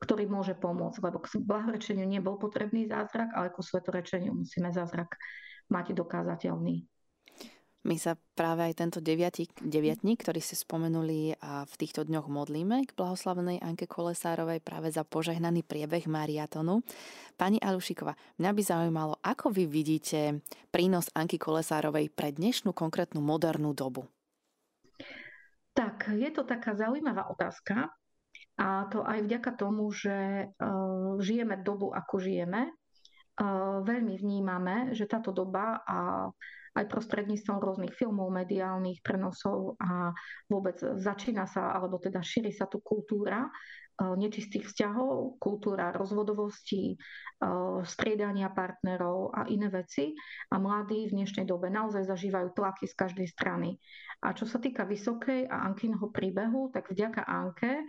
ktorý 0.00 0.32
môže 0.32 0.56
pomôcť, 0.56 0.96
lebo 1.04 1.20
k 1.20 1.44
blahorečeniu 1.44 2.08
nebol 2.08 2.40
potrebný 2.40 2.88
zázrak, 2.88 3.36
ale 3.36 3.52
ku 3.52 3.60
svetorečeniu 3.60 4.32
musíme 4.32 4.72
zázrak 4.72 5.12
mať 5.70 5.96
dokázateľný. 5.96 6.90
My 7.80 7.96
sa 7.96 8.12
práve 8.36 8.60
aj 8.60 8.76
tento 8.76 9.00
deviatik, 9.00 9.56
deviatník, 9.56 10.20
ktorý 10.20 10.44
si 10.44 10.52
spomenuli 10.52 11.40
a 11.40 11.64
v 11.64 11.74
týchto 11.80 12.04
dňoch 12.04 12.28
modlíme 12.28 12.84
k 12.84 12.92
blahoslavenej 12.92 13.64
Anke 13.64 13.88
Kolesárovej 13.88 14.60
práve 14.60 14.92
za 14.92 15.00
požehnaný 15.00 15.64
priebeh 15.64 16.04
mariatonu. 16.04 16.84
Pani 17.40 17.56
Alušiková, 17.56 18.20
mňa 18.36 18.50
by 18.52 18.62
zaujímalo, 18.62 19.14
ako 19.24 19.48
vy 19.48 19.64
vidíte 19.64 20.44
prínos 20.68 21.08
Anky 21.16 21.40
Kolesárovej 21.40 22.12
pre 22.12 22.36
dnešnú 22.36 22.76
konkrétnu 22.76 23.24
modernú 23.24 23.72
dobu? 23.72 24.04
Tak, 25.72 26.12
je 26.12 26.28
to 26.36 26.44
taká 26.44 26.76
zaujímavá 26.76 27.32
otázka 27.32 27.88
a 28.60 28.92
to 28.92 29.00
aj 29.08 29.24
vďaka 29.24 29.56
tomu, 29.56 29.88
že 29.88 30.52
uh, 30.52 31.16
žijeme 31.16 31.64
dobu, 31.64 31.96
ako 31.96 32.20
žijeme 32.20 32.76
veľmi 33.84 34.14
vnímame, 34.18 34.96
že 34.96 35.08
táto 35.08 35.30
doba 35.30 35.80
a 35.84 36.28
aj 36.70 36.86
prostredníctvom 36.86 37.58
rôznych 37.58 37.94
filmov, 37.98 38.30
mediálnych 38.30 39.02
prenosov 39.02 39.74
a 39.82 40.14
vôbec 40.46 40.78
začína 40.78 41.42
sa, 41.50 41.74
alebo 41.74 41.98
teda 41.98 42.22
šíri 42.22 42.54
sa 42.54 42.70
tu 42.70 42.78
kultúra 42.78 43.50
nečistých 44.00 44.64
vzťahov, 44.64 45.36
kultúra 45.36 45.92
rozvodovosti, 45.92 46.96
striedania 47.84 48.52
partnerov 48.52 49.32
a 49.32 49.48
iné 49.48 49.68
veci. 49.68 50.12
A 50.52 50.60
mladí 50.60 51.08
v 51.08 51.20
dnešnej 51.20 51.44
dobe 51.48 51.68
naozaj 51.68 52.08
zažívajú 52.08 52.52
tlaky 52.56 52.84
z 52.88 52.94
každej 52.96 53.28
strany. 53.28 53.76
A 54.20 54.36
čo 54.36 54.44
sa 54.44 54.60
týka 54.60 54.84
Vysokej 54.84 55.48
a 55.48 55.64
Ankinho 55.64 56.12
príbehu, 56.12 56.68
tak 56.68 56.92
vďaka 56.92 57.24
Anke, 57.24 57.88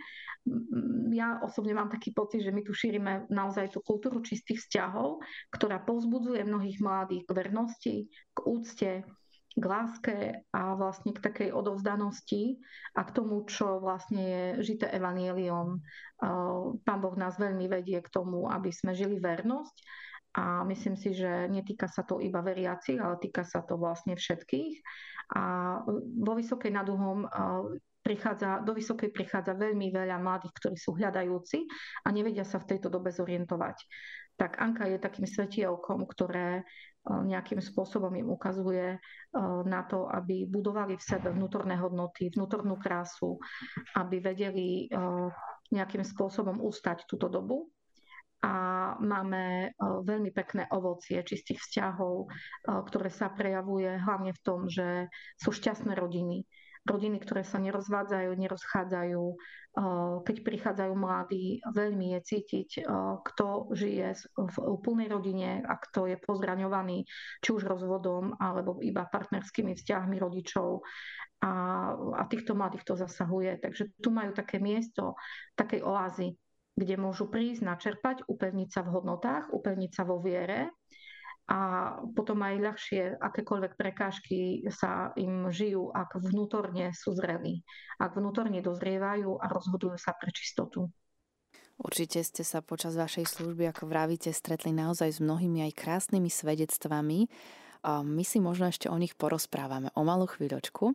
ja 1.12 1.44
osobne 1.44 1.76
mám 1.76 1.92
taký 1.92 2.16
pocit, 2.16 2.40
že 2.40 2.52
my 2.52 2.64
tu 2.64 2.72
šírime 2.72 3.28
naozaj 3.28 3.76
tú 3.76 3.84
kultúru 3.84 4.24
čistých 4.24 4.64
vzťahov, 4.64 5.20
ktorá 5.52 5.84
povzbudzuje 5.84 6.40
mnohých 6.48 6.80
mladých 6.80 7.28
k 7.28 7.30
vernosti, 7.36 7.96
k 8.32 8.38
úcte, 8.48 8.90
k 9.52 9.64
láske 9.64 10.16
a 10.48 10.72
vlastne 10.72 11.12
k 11.12 11.20
takej 11.20 11.50
odovzdanosti 11.52 12.56
a 12.96 13.04
k 13.04 13.10
tomu, 13.12 13.44
čo 13.44 13.84
vlastne 13.84 14.22
je 14.22 14.44
žité 14.64 14.88
evanieliom. 14.88 15.80
Pán 16.80 16.98
Boh 17.04 17.16
nás 17.20 17.36
veľmi 17.36 17.68
vedie 17.68 18.00
k 18.00 18.08
tomu, 18.08 18.48
aby 18.48 18.72
sme 18.72 18.96
žili 18.96 19.20
vernosť 19.20 19.76
a 20.32 20.64
myslím 20.64 20.96
si, 20.96 21.12
že 21.12 21.52
netýka 21.52 21.84
sa 21.92 22.08
to 22.08 22.16
iba 22.16 22.40
veriacich, 22.40 22.96
ale 22.96 23.20
týka 23.20 23.44
sa 23.44 23.60
to 23.60 23.76
vlastne 23.76 24.16
všetkých. 24.16 24.80
A 25.36 25.42
vo 26.16 26.32
Vysokej 26.32 26.72
nad 26.72 26.88
Uhom 26.88 27.28
prichádza, 28.00 28.64
do 28.64 28.72
Vysokej 28.72 29.12
prichádza 29.12 29.52
veľmi 29.52 29.92
veľa 29.92 30.16
mladých, 30.16 30.56
ktorí 30.56 30.76
sú 30.80 30.96
hľadajúci 30.96 31.68
a 32.02 32.08
nevedia 32.08 32.48
sa 32.48 32.56
v 32.56 32.72
tejto 32.72 32.88
dobe 32.88 33.12
zorientovať. 33.12 33.76
Tak 34.40 34.56
Anka 34.56 34.88
je 34.88 34.96
takým 34.96 35.28
svetielkom, 35.28 36.08
ktoré 36.08 36.64
nejakým 37.02 37.58
spôsobom 37.58 38.14
im 38.14 38.30
ukazuje 38.30 38.98
na 39.66 39.82
to, 39.90 40.06
aby 40.06 40.46
budovali 40.46 40.94
v 40.94 41.02
sebe 41.02 41.34
vnútorné 41.34 41.74
hodnoty, 41.74 42.30
vnútornú 42.30 42.78
krásu, 42.78 43.42
aby 43.98 44.22
vedeli 44.22 44.86
nejakým 45.74 46.06
spôsobom 46.06 46.62
ustať 46.62 47.08
túto 47.10 47.26
dobu 47.26 47.66
a 48.42 48.54
máme 48.98 49.70
veľmi 49.78 50.34
pekné 50.34 50.66
ovocie 50.74 51.22
čistých 51.22 51.62
vzťahov, 51.62 52.26
ktoré 52.66 53.10
sa 53.10 53.30
prejavuje 53.30 53.98
hlavne 54.02 54.34
v 54.34 54.42
tom, 54.42 54.66
že 54.66 55.06
sú 55.38 55.54
šťastné 55.54 55.94
rodiny. 55.94 56.42
Rodiny, 56.82 57.22
ktoré 57.22 57.46
sa 57.46 57.62
nerozvádzajú, 57.62 58.34
nerozchádzajú. 58.34 59.22
E, 59.22 59.36
keď 60.26 60.36
prichádzajú 60.42 60.92
mladí, 60.98 61.62
veľmi 61.70 62.18
je 62.18 62.20
cítiť, 62.26 62.68
kto 63.22 63.46
žije 63.70 64.08
v 64.34 64.56
úplnej 64.66 65.06
rodine 65.06 65.62
a 65.62 65.78
kto 65.78 66.10
je 66.10 66.16
pozraňovaný 66.18 67.06
či 67.38 67.48
už 67.54 67.70
rozvodom 67.70 68.34
alebo 68.42 68.82
iba 68.82 69.06
partnerskými 69.06 69.78
vzťahmi 69.78 70.16
rodičov. 70.18 70.82
A, 71.42 71.50
a 71.94 72.22
týchto 72.30 72.54
mladých 72.54 72.86
to 72.86 72.94
zasahuje. 72.94 73.58
Takže 73.58 73.98
tu 73.98 74.14
majú 74.14 74.30
také 74.30 74.62
miesto, 74.62 75.18
takej 75.58 75.82
oázy, 75.82 76.38
kde 76.78 76.94
môžu 76.96 77.28
prísť, 77.28 77.66
načerpať, 77.66 78.26
upevniť 78.26 78.68
sa 78.70 78.80
v 78.86 78.92
hodnotách, 78.94 79.50
upevniť 79.50 79.90
sa 79.90 80.02
vo 80.06 80.22
viere 80.22 80.70
a 81.50 81.58
potom 82.14 82.38
aj 82.42 82.54
ľahšie 82.62 83.02
akékoľvek 83.18 83.72
prekážky 83.74 84.62
sa 84.70 85.10
im 85.18 85.50
žijú, 85.50 85.90
ak 85.90 86.18
vnútorne 86.22 86.94
sú 86.94 87.12
zrelí, 87.18 87.66
ak 87.98 88.14
vnútorne 88.14 88.62
dozrievajú 88.62 89.42
a 89.42 89.50
rozhodujú 89.50 89.98
sa 89.98 90.14
pre 90.14 90.30
čistotu. 90.30 90.86
Určite 91.82 92.22
ste 92.22 92.46
sa 92.46 92.62
počas 92.62 92.94
vašej 92.94 93.26
služby, 93.26 93.66
ako 93.74 93.90
vravíte, 93.90 94.30
stretli 94.30 94.70
naozaj 94.70 95.18
s 95.18 95.24
mnohými 95.24 95.66
aj 95.66 95.72
krásnymi 95.74 96.30
svedectvami. 96.30 97.26
My 97.82 98.22
si 98.22 98.38
možno 98.38 98.70
ešte 98.70 98.86
o 98.86 98.94
nich 98.94 99.18
porozprávame 99.18 99.90
o 99.98 100.06
malú 100.06 100.30
chvíľočku. 100.30 100.94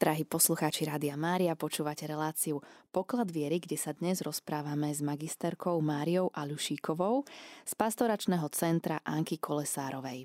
Drahí 0.00 0.24
poslucháči 0.24 0.88
Rádia 0.88 1.12
Mária, 1.12 1.52
počúvate 1.52 2.08
reláciu 2.08 2.64
Poklad 2.88 3.28
viery, 3.28 3.60
kde 3.60 3.76
sa 3.76 3.92
dnes 3.92 4.24
rozprávame 4.24 4.88
s 4.88 5.04
magisterkou 5.04 5.76
Máriou 5.84 6.32
Alušíkovou 6.32 7.28
z 7.68 7.72
pastoračného 7.76 8.48
centra 8.48 9.04
Anky 9.04 9.36
Kolesárovej. 9.36 10.24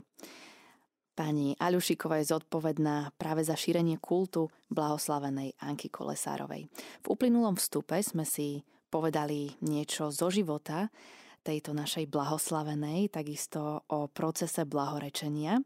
Pani 1.12 1.60
Alušíková 1.60 2.24
je 2.24 2.32
zodpovedná 2.32 3.20
práve 3.20 3.44
za 3.44 3.60
šírenie 3.60 4.00
kultu 4.00 4.48
blahoslavenej 4.72 5.60
Anky 5.60 5.92
Kolesárovej. 5.92 6.72
V 7.04 7.08
uplynulom 7.12 7.60
vstupe 7.60 8.00
sme 8.00 8.24
si 8.24 8.64
povedali 8.88 9.60
niečo 9.60 10.08
zo 10.08 10.32
života 10.32 10.88
tejto 11.46 11.78
našej 11.78 12.10
blahoslavenej, 12.10 13.14
takisto 13.14 13.86
o 13.94 14.10
procese 14.10 14.66
blahorečenia 14.66 15.62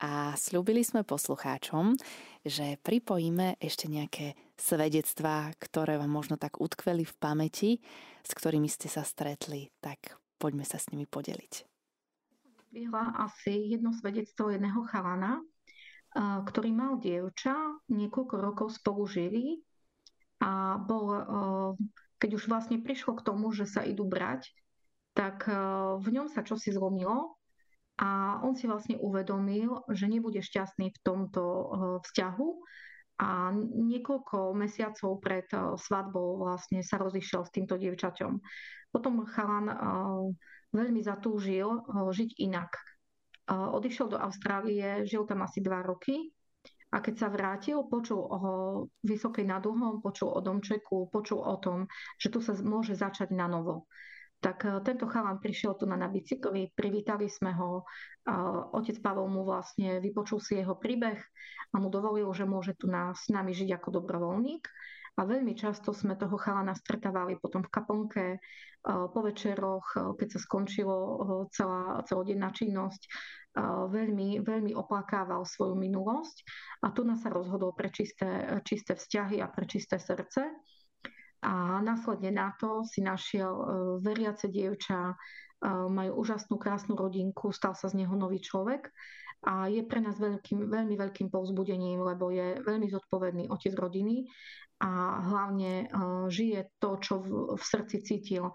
a 0.00 0.32
slúbili 0.32 0.80
sme 0.80 1.04
poslucháčom, 1.04 1.92
že 2.40 2.80
pripojíme 2.80 3.60
ešte 3.60 3.92
nejaké 3.92 4.32
svedectvá, 4.56 5.52
ktoré 5.60 6.00
vám 6.00 6.08
možno 6.08 6.40
tak 6.40 6.56
utkveli 6.56 7.04
v 7.04 7.14
pamäti, 7.20 7.70
s 8.24 8.32
ktorými 8.32 8.72
ste 8.72 8.88
sa 8.88 9.04
stretli, 9.04 9.68
tak 9.84 10.16
poďme 10.40 10.64
sa 10.64 10.80
s 10.80 10.88
nimi 10.88 11.04
podeliť. 11.04 11.68
Vyhla 12.72 13.20
asi 13.20 13.76
jedno 13.76 13.92
svedectvo 13.92 14.48
jedného 14.48 14.80
chalana, 14.88 15.44
ktorý 16.18 16.72
mal 16.72 16.96
dievča, 16.96 17.52
niekoľko 17.92 18.34
rokov 18.40 18.68
spolu 18.80 19.04
žili 19.04 19.60
a 20.40 20.80
bol, 20.80 21.12
keď 22.16 22.30
už 22.32 22.48
vlastne 22.48 22.80
prišlo 22.80 23.20
k 23.20 23.24
tomu, 23.28 23.52
že 23.52 23.68
sa 23.68 23.84
idú 23.84 24.08
brať, 24.08 24.48
tak 25.18 25.50
v 25.98 26.06
ňom 26.14 26.30
sa 26.30 26.46
čosi 26.46 26.70
zlomilo 26.70 27.38
a 27.98 28.38
on 28.46 28.54
si 28.54 28.70
vlastne 28.70 28.94
uvedomil, 29.02 29.82
že 29.90 30.06
nebude 30.06 30.38
šťastný 30.38 30.94
v 30.94 31.02
tomto 31.02 31.42
eh, 31.42 31.66
vzťahu 32.06 32.48
a 33.18 33.50
niekoľko 33.58 34.54
mesiacov 34.54 35.18
pred 35.18 35.50
eh, 35.50 35.74
svadbou 35.74 36.38
vlastne 36.38 36.86
sa 36.86 37.02
rozišiel 37.02 37.42
s 37.42 37.50
týmto 37.50 37.74
dievčaťom. 37.74 38.38
Potom 38.88 39.28
chalan 39.28 39.68
veľmi 40.72 41.04
zatúžil 41.04 41.68
žiť 41.92 42.40
inak. 42.40 42.72
Odišiel 43.52 44.08
do 44.08 44.16
Austrálie, 44.16 45.04
žil 45.04 45.28
tam 45.28 45.44
asi 45.44 45.60
dva 45.60 45.84
roky 45.84 46.32
a 46.88 47.04
keď 47.04 47.14
sa 47.20 47.28
vrátil, 47.28 47.84
počul 47.84 48.16
o 48.16 48.38
Vysokej 49.04 49.44
nad 49.44 49.60
počul 50.00 50.32
o 50.32 50.40
domčeku, 50.40 51.12
počul 51.12 51.44
o 51.44 51.60
tom, 51.60 51.84
že 52.16 52.32
tu 52.32 52.40
sa 52.40 52.56
môže 52.64 52.96
začať 52.96 53.28
na 53.36 53.44
novo 53.44 53.84
tak 54.38 54.64
eh, 54.64 54.80
tento 54.82 55.06
chalan 55.10 55.42
prišiel 55.42 55.74
tu 55.78 55.84
na, 55.86 55.98
na 55.98 56.08
bicykli, 56.10 56.70
privítali 56.72 57.26
sme 57.26 57.52
ho, 57.54 57.82
otec 58.76 59.00
Pavol 59.00 59.32
mu 59.32 59.40
vlastne 59.40 60.04
vypočul 60.04 60.36
si 60.36 60.60
jeho 60.60 60.76
príbeh 60.76 61.16
a 61.72 61.76
mu 61.80 61.88
dovolil, 61.88 62.28
že 62.36 62.44
môže 62.44 62.76
tu 62.76 62.84
na, 62.84 63.16
s 63.16 63.32
nami 63.32 63.56
žiť 63.56 63.72
ako 63.80 63.88
dobrovoľník. 64.02 64.68
A 65.18 65.26
veľmi 65.26 65.56
často 65.58 65.90
sme 65.90 66.14
toho 66.14 66.38
chalana 66.38 66.78
stretávali 66.78 67.40
potom 67.40 67.66
v 67.66 67.72
kaponke, 67.72 68.38
po 68.86 69.20
večeroch, 69.20 70.14
keď 70.14 70.28
sa 70.30 70.40
skončilo 70.40 70.96
celá 71.50 72.00
celodenná 72.06 72.54
činnosť, 72.54 73.10
veľmi, 73.90 74.38
veľmi 74.46 74.72
oplakával 74.78 75.42
svoju 75.42 75.74
minulosť 75.74 76.36
a 76.86 76.94
tu 76.94 77.02
nás 77.02 77.18
sa 77.18 77.34
rozhodol 77.34 77.74
pre 77.74 77.90
čisté, 77.90 78.46
čisté 78.62 78.94
vzťahy 78.94 79.42
a 79.42 79.50
pre 79.50 79.66
čisté 79.66 79.98
srdce. 79.98 80.46
A 81.42 81.78
následne 81.80 82.34
na 82.34 82.50
to 82.58 82.82
si 82.82 82.98
našiel 82.98 83.54
veriace 84.02 84.50
dievča, 84.50 85.14
majú 85.66 86.22
úžasnú, 86.22 86.58
krásnu 86.58 86.94
rodinku, 86.94 87.50
stal 87.50 87.74
sa 87.74 87.90
z 87.90 88.02
neho 88.02 88.14
nový 88.14 88.38
človek 88.38 88.90
a 89.46 89.70
je 89.70 89.86
pre 89.86 90.02
nás 90.02 90.18
veľkým, 90.18 90.66
veľmi 90.66 90.98
veľkým 90.98 91.30
povzbudením, 91.30 92.02
lebo 92.02 92.30
je 92.34 92.58
veľmi 92.62 92.90
zodpovedný 92.90 93.46
otec 93.50 93.74
rodiny 93.74 94.26
a 94.82 95.22
hlavne 95.22 95.90
žije 96.30 96.78
to, 96.78 96.98
čo 96.98 97.22
v, 97.22 97.54
v 97.54 97.62
srdci 97.62 98.02
cítil, 98.02 98.50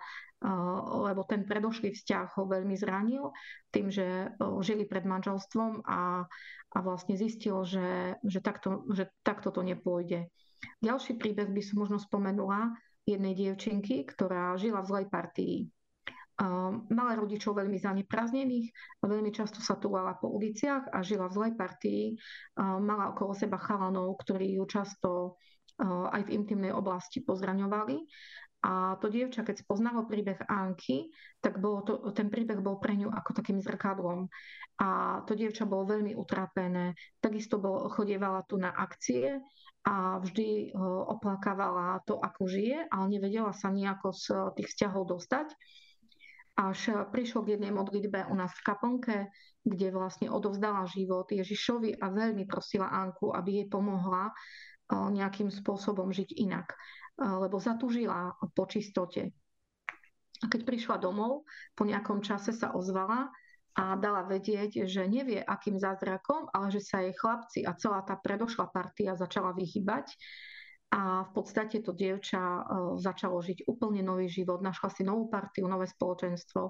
lebo 1.07 1.23
ten 1.23 1.47
predošlý 1.47 1.95
vzťah 1.95 2.35
ho 2.35 2.43
veľmi 2.47 2.75
zranil 2.75 3.31
tým, 3.71 3.87
že 3.91 4.31
žili 4.59 4.83
pred 4.83 5.07
manželstvom 5.07 5.87
a, 5.87 6.27
a 6.71 6.77
vlastne 6.83 7.15
zistil, 7.15 7.63
že, 7.63 8.19
že, 8.23 8.39
takto, 8.43 8.83
že 8.91 9.07
takto 9.23 9.55
to 9.55 9.63
nepôjde. 9.63 10.27
Ďalší 10.83 11.19
príbeh 11.19 11.49
by 11.51 11.61
som 11.63 11.83
možno 11.83 11.97
spomenula 11.99 12.75
jednej 13.03 13.35
dievčinky, 13.35 14.07
ktorá 14.07 14.55
žila 14.55 14.83
v 14.83 14.89
zlej 14.89 15.05
partii 15.11 15.57
mala 16.89 17.13
rodičov 17.13 17.53
veľmi 17.53 17.77
zaneprázdnených, 17.77 18.67
veľmi 19.05 19.29
často 19.29 19.61
sa 19.61 19.77
túlala 19.77 20.17
po 20.17 20.33
uliciach 20.33 20.89
a 20.89 21.05
žila 21.05 21.29
v 21.29 21.35
zlej 21.37 21.53
partii. 21.53 22.03
Mala 22.57 23.13
okolo 23.13 23.37
seba 23.37 23.61
chalanov, 23.61 24.17
ktorí 24.25 24.57
ju 24.57 24.65
často 24.65 25.37
aj 25.83 26.25
v 26.25 26.33
intimnej 26.33 26.73
oblasti 26.73 27.21
pozraňovali. 27.21 27.97
A 28.63 28.95
to 29.03 29.11
dievča, 29.11 29.43
keď 29.43 29.59
spoznalo 29.59 30.07
príbeh 30.07 30.39
Anky, 30.47 31.11
tak 31.43 31.59
bolo 31.59 31.83
to, 31.83 31.93
ten 32.15 32.31
príbeh 32.31 32.63
bol 32.63 32.79
pre 32.79 32.95
ňu 32.95 33.11
ako 33.11 33.43
takým 33.43 33.59
zrkadlom. 33.59 34.31
A 34.79 35.19
to 35.27 35.35
dievča 35.35 35.67
bolo 35.67 35.91
veľmi 35.91 36.15
utrápené. 36.15 36.95
Takisto 37.19 37.59
bol, 37.59 37.91
chodievala 37.91 38.47
tu 38.47 38.55
na 38.55 38.71
akcie 38.71 39.43
a 39.83 40.19
vždy 40.23 40.71
oplakávala 41.11 41.99
to, 42.07 42.15
ako 42.15 42.47
žije, 42.47 42.87
ale 42.87 43.05
nevedela 43.11 43.51
sa 43.51 43.67
nejako 43.67 44.15
z 44.15 44.25
tých 44.55 44.71
vzťahov 44.71 45.11
dostať 45.11 45.51
až 46.53 47.09
prišlo 47.09 47.41
k 47.41 47.57
jednej 47.57 47.73
modlitbe 47.73 48.29
u 48.29 48.35
nás 48.37 48.53
v 48.53 48.65
kaponke, 48.65 49.15
kde 49.65 49.89
vlastne 49.89 50.29
odovzdala 50.29 50.85
život 50.85 51.25
Ježišovi 51.25 51.97
a 51.97 52.13
veľmi 52.13 52.45
prosila 52.45 52.93
Anku, 52.93 53.33
aby 53.33 53.63
jej 53.63 53.67
pomohla 53.73 54.29
nejakým 54.93 55.49
spôsobom 55.49 56.13
žiť 56.13 56.37
inak, 56.37 56.77
lebo 57.17 57.57
zatúžila 57.57 58.37
po 58.53 58.69
čistote. 58.69 59.33
A 60.43 60.45
keď 60.45 60.61
prišla 60.67 61.01
domov, 61.01 61.47
po 61.73 61.87
nejakom 61.87 62.21
čase 62.21 62.53
sa 62.53 62.75
ozvala 62.77 63.33
a 63.73 63.97
dala 63.97 64.21
vedieť, 64.29 64.85
že 64.85 65.09
nevie, 65.09 65.41
akým 65.41 65.81
zázrakom, 65.81 66.45
ale 66.53 66.69
že 66.69 66.81
sa 66.85 67.01
jej 67.01 67.13
chlapci 67.17 67.65
a 67.65 67.73
celá 67.73 68.05
tá 68.05 68.13
predošla 68.13 68.69
partia 68.69 69.17
začala 69.17 69.53
vyhybať 69.57 70.13
a 70.93 71.25
v 71.25 71.31
podstate 71.33 71.81
to 71.81 71.89
dievča 71.89 72.37
e, 72.37 72.61
začalo 73.01 73.41
žiť 73.41 73.65
úplne 73.65 74.05
nový 74.05 74.29
život, 74.29 74.61
našla 74.61 74.93
si 74.93 75.01
novú 75.01 75.25
partiu, 75.25 75.65
nové 75.65 75.89
spoločenstvo 75.89 76.69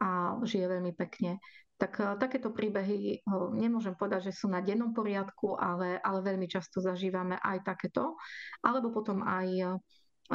a 0.00 0.40
žije 0.40 0.66
veľmi 0.72 0.96
pekne. 0.96 1.36
Tak 1.76 1.92
e, 2.00 2.04
takéto 2.16 2.48
príbehy 2.48 2.98
e, 3.12 3.16
nemôžem 3.52 3.92
povedať, 3.92 4.32
že 4.32 4.40
sú 4.40 4.48
na 4.48 4.64
dennom 4.64 4.96
poriadku, 4.96 5.52
ale, 5.60 6.00
ale 6.00 6.24
veľmi 6.24 6.48
často 6.48 6.80
zažívame 6.80 7.36
aj 7.44 7.60
takéto. 7.60 8.16
Alebo 8.64 8.88
potom 8.88 9.20
aj 9.20 9.76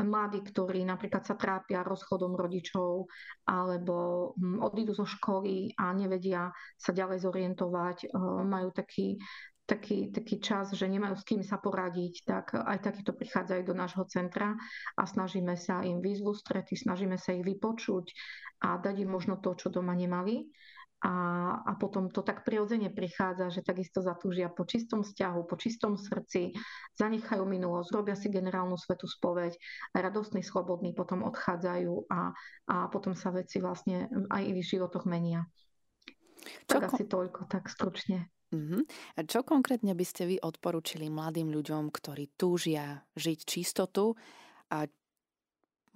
mladí, 0.01 0.41
ktorí 0.41 0.81
napríklad 0.81 1.21
sa 1.21 1.37
trápia 1.37 1.85
rozchodom 1.85 2.33
rodičov 2.33 3.05
alebo 3.45 4.31
hm, 4.33 4.65
odídu 4.65 4.97
zo 4.97 5.05
školy 5.05 5.77
a 5.77 5.93
nevedia 5.93 6.49
sa 6.73 6.89
ďalej 6.89 7.21
zorientovať, 7.21 7.97
majú 8.45 8.73
taký 8.73 9.21
taký, 9.63 10.11
taký 10.11 10.43
čas, 10.43 10.75
že 10.75 10.91
nemajú 10.91 11.15
s 11.15 11.23
kým 11.23 11.41
sa 11.43 11.55
poradiť, 11.55 12.27
tak 12.27 12.51
aj 12.51 12.83
takíto 12.83 13.15
prichádzajú 13.15 13.63
do 13.63 13.75
nášho 13.75 14.03
centra 14.11 14.59
a 14.99 15.03
snažíme 15.07 15.55
sa 15.55 15.79
im 15.87 16.03
výzvu 16.03 16.35
strety, 16.35 16.75
snažíme 16.75 17.15
sa 17.15 17.31
ich 17.31 17.47
vypočuť 17.47 18.11
a 18.67 18.75
dať 18.79 19.07
im 19.07 19.09
možno 19.11 19.39
to, 19.39 19.55
čo 19.55 19.71
doma 19.71 19.95
nemali. 19.95 20.51
A, 21.03 21.13
a 21.67 21.71
potom 21.75 22.07
to 22.07 22.23
tak 22.23 22.47
prirodzene 22.47 22.87
prichádza, 22.87 23.51
že 23.51 23.59
takisto 23.59 23.99
zatúžia 23.99 24.47
po 24.47 24.63
čistom 24.63 25.03
vzťahu, 25.03 25.39
po 25.43 25.59
čistom 25.59 25.99
srdci, 25.99 26.55
zanechajú 26.95 27.43
minulosť, 27.43 27.89
robia 27.91 28.15
si 28.15 28.31
generálnu 28.31 28.79
svetú 28.79 29.03
spoveď, 29.11 29.51
radostný, 29.91 30.39
slobodný, 30.39 30.95
potom 30.95 31.27
odchádzajú 31.27 32.07
a, 32.07 32.31
a 32.71 32.75
potom 32.87 33.19
sa 33.19 33.35
veci 33.35 33.59
vlastne 33.59 34.07
aj 34.31 34.43
v 34.47 34.63
životoch 34.63 35.03
menia. 35.03 35.43
Čo 36.71 36.79
tak 36.79 36.95
asi 36.95 37.03
toľko, 37.03 37.51
tak 37.51 37.67
stručne. 37.67 38.31
Uh-huh. 38.53 38.85
A 39.17 39.25
čo 39.25 39.41
konkrétne 39.41 39.97
by 39.97 40.05
ste 40.05 40.23
vy 40.29 40.35
odporúčili 40.37 41.09
mladým 41.09 41.49
ľuďom, 41.49 41.89
ktorí 41.89 42.31
túžia 42.37 43.01
žiť 43.17 43.39
čistotu 43.43 44.13
a 44.69 44.85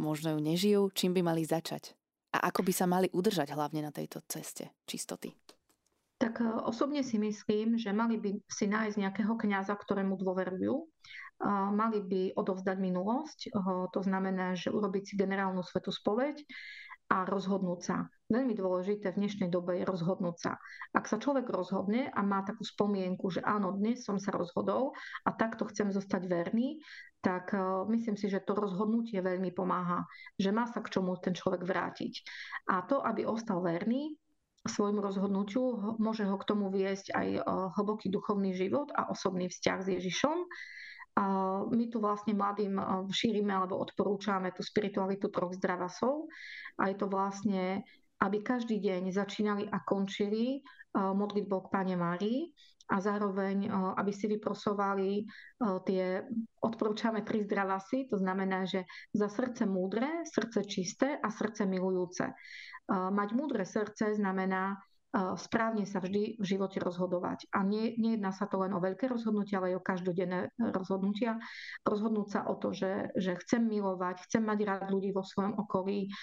možno 0.02 0.38
ju 0.38 0.40
nežijú, 0.42 0.82
čím 0.94 1.14
by 1.14 1.22
mali 1.22 1.46
začať? 1.46 1.97
A 2.36 2.52
ako 2.52 2.64
by 2.68 2.74
sa 2.76 2.86
mali 2.90 3.08
udržať 3.14 3.56
hlavne 3.56 3.88
na 3.88 3.92
tejto 3.96 4.20
ceste 4.28 4.76
čistoty? 4.84 5.32
Tak 6.18 6.42
e, 6.42 6.50
osobne 6.66 7.06
si 7.06 7.22
myslím, 7.22 7.78
že 7.78 7.94
mali 7.94 8.18
by 8.18 8.42
si 8.50 8.66
nájsť 8.66 8.98
nejakého 8.98 9.34
kňaza, 9.38 9.78
ktorému 9.78 10.18
dôverujú. 10.18 10.76
E, 10.76 10.86
mali 11.72 12.02
by 12.02 12.22
odovzdať 12.36 12.78
minulosť, 12.82 13.40
e, 13.48 13.50
to 13.94 14.00
znamená, 14.02 14.58
že 14.58 14.74
urobiť 14.74 15.04
si 15.08 15.14
generálnu 15.14 15.62
svetú 15.62 15.94
spoveď 15.94 16.42
a 17.08 17.24
rozhodnúť 17.24 17.80
sa. 17.80 17.98
Veľmi 18.28 18.60
dôležité 18.60 19.16
v 19.16 19.24
dnešnej 19.24 19.48
dobe 19.48 19.80
je 19.80 19.88
rozhodnúť 19.88 20.36
sa. 20.36 20.52
Ak 20.92 21.08
sa 21.08 21.16
človek 21.16 21.48
rozhodne 21.48 22.12
a 22.12 22.20
má 22.20 22.44
takú 22.44 22.68
spomienku, 22.68 23.32
že 23.32 23.40
áno, 23.40 23.72
dnes 23.72 24.04
som 24.04 24.20
sa 24.20 24.36
rozhodol 24.36 24.92
a 25.24 25.32
takto 25.32 25.64
chcem 25.72 25.96
zostať 25.96 26.28
verný, 26.28 26.84
tak 27.24 27.56
uh, 27.56 27.88
myslím 27.88 28.20
si, 28.20 28.28
že 28.28 28.44
to 28.44 28.54
rozhodnutie 28.54 29.24
veľmi 29.24 29.56
pomáha, 29.56 30.04
že 30.36 30.52
má 30.52 30.68
sa 30.68 30.84
k 30.84 30.92
čomu 30.92 31.16
ten 31.24 31.32
človek 31.32 31.64
vrátiť. 31.64 32.14
A 32.68 32.84
to, 32.84 33.00
aby 33.00 33.24
ostal 33.24 33.64
verný, 33.64 34.20
svojmu 34.68 35.00
rozhodnutiu, 35.00 35.96
môže 35.96 36.28
ho 36.28 36.36
k 36.36 36.48
tomu 36.48 36.68
viesť 36.68 37.16
aj 37.16 37.28
uh, 37.40 37.72
hlboký 37.80 38.12
duchovný 38.12 38.52
život 38.52 38.92
a 38.92 39.08
osobný 39.08 39.48
vzťah 39.48 39.80
s 39.80 39.88
Ježišom, 39.96 40.38
my 41.74 41.86
tu 41.90 41.98
vlastne 41.98 42.38
mladým 42.38 42.78
šírime 43.10 43.50
alebo 43.50 43.82
odporúčame 43.82 44.54
tú 44.54 44.62
spiritualitu 44.62 45.34
troch 45.34 45.58
zdravasov. 45.58 46.30
A 46.78 46.94
je 46.94 46.96
to 47.02 47.10
vlastne, 47.10 47.82
aby 48.22 48.38
každý 48.46 48.78
deň 48.78 49.10
začínali 49.10 49.66
a 49.66 49.82
končili 49.82 50.62
modlitbou 50.94 51.66
k 51.66 51.72
Pane 51.74 51.96
Márii. 51.98 52.54
A 52.88 53.04
zároveň, 53.04 53.68
aby 54.00 54.16
si 54.16 54.32
vyprosovali 54.32 55.28
tie, 55.84 56.24
odporúčame 56.64 57.20
tri 57.20 57.44
zdravasy, 57.44 58.08
to 58.08 58.16
znamená, 58.16 58.64
že 58.64 58.88
za 59.12 59.28
srdce 59.28 59.68
múdre, 59.68 60.24
srdce 60.24 60.64
čisté 60.64 61.20
a 61.20 61.28
srdce 61.28 61.68
milujúce. 61.68 62.32
Mať 62.88 63.30
múdre 63.36 63.68
srdce 63.68 64.16
znamená 64.16 64.80
správne 65.18 65.90
sa 65.90 65.98
vždy 65.98 66.38
v 66.38 66.46
živote 66.46 66.78
rozhodovať. 66.78 67.50
A 67.50 67.66
nie, 67.66 67.98
nejedná 67.98 68.30
sa 68.30 68.46
to 68.46 68.62
len 68.62 68.70
o 68.74 68.84
veľké 68.84 69.10
rozhodnutia, 69.10 69.58
ale 69.58 69.74
aj 69.74 69.78
o 69.82 69.88
každodenné 69.88 70.40
rozhodnutia. 70.74 71.42
Rozhodnúť 71.82 72.28
sa 72.30 72.42
o 72.46 72.54
to, 72.58 72.74
že, 72.74 73.16
že 73.18 73.34
chcem 73.42 73.66
milovať, 73.66 74.30
chcem 74.30 74.46
mať 74.46 74.60
rád 74.64 74.90
ľudí 74.94 75.10
vo 75.12 75.26
svojom 75.26 75.58
okolí, 75.58 76.14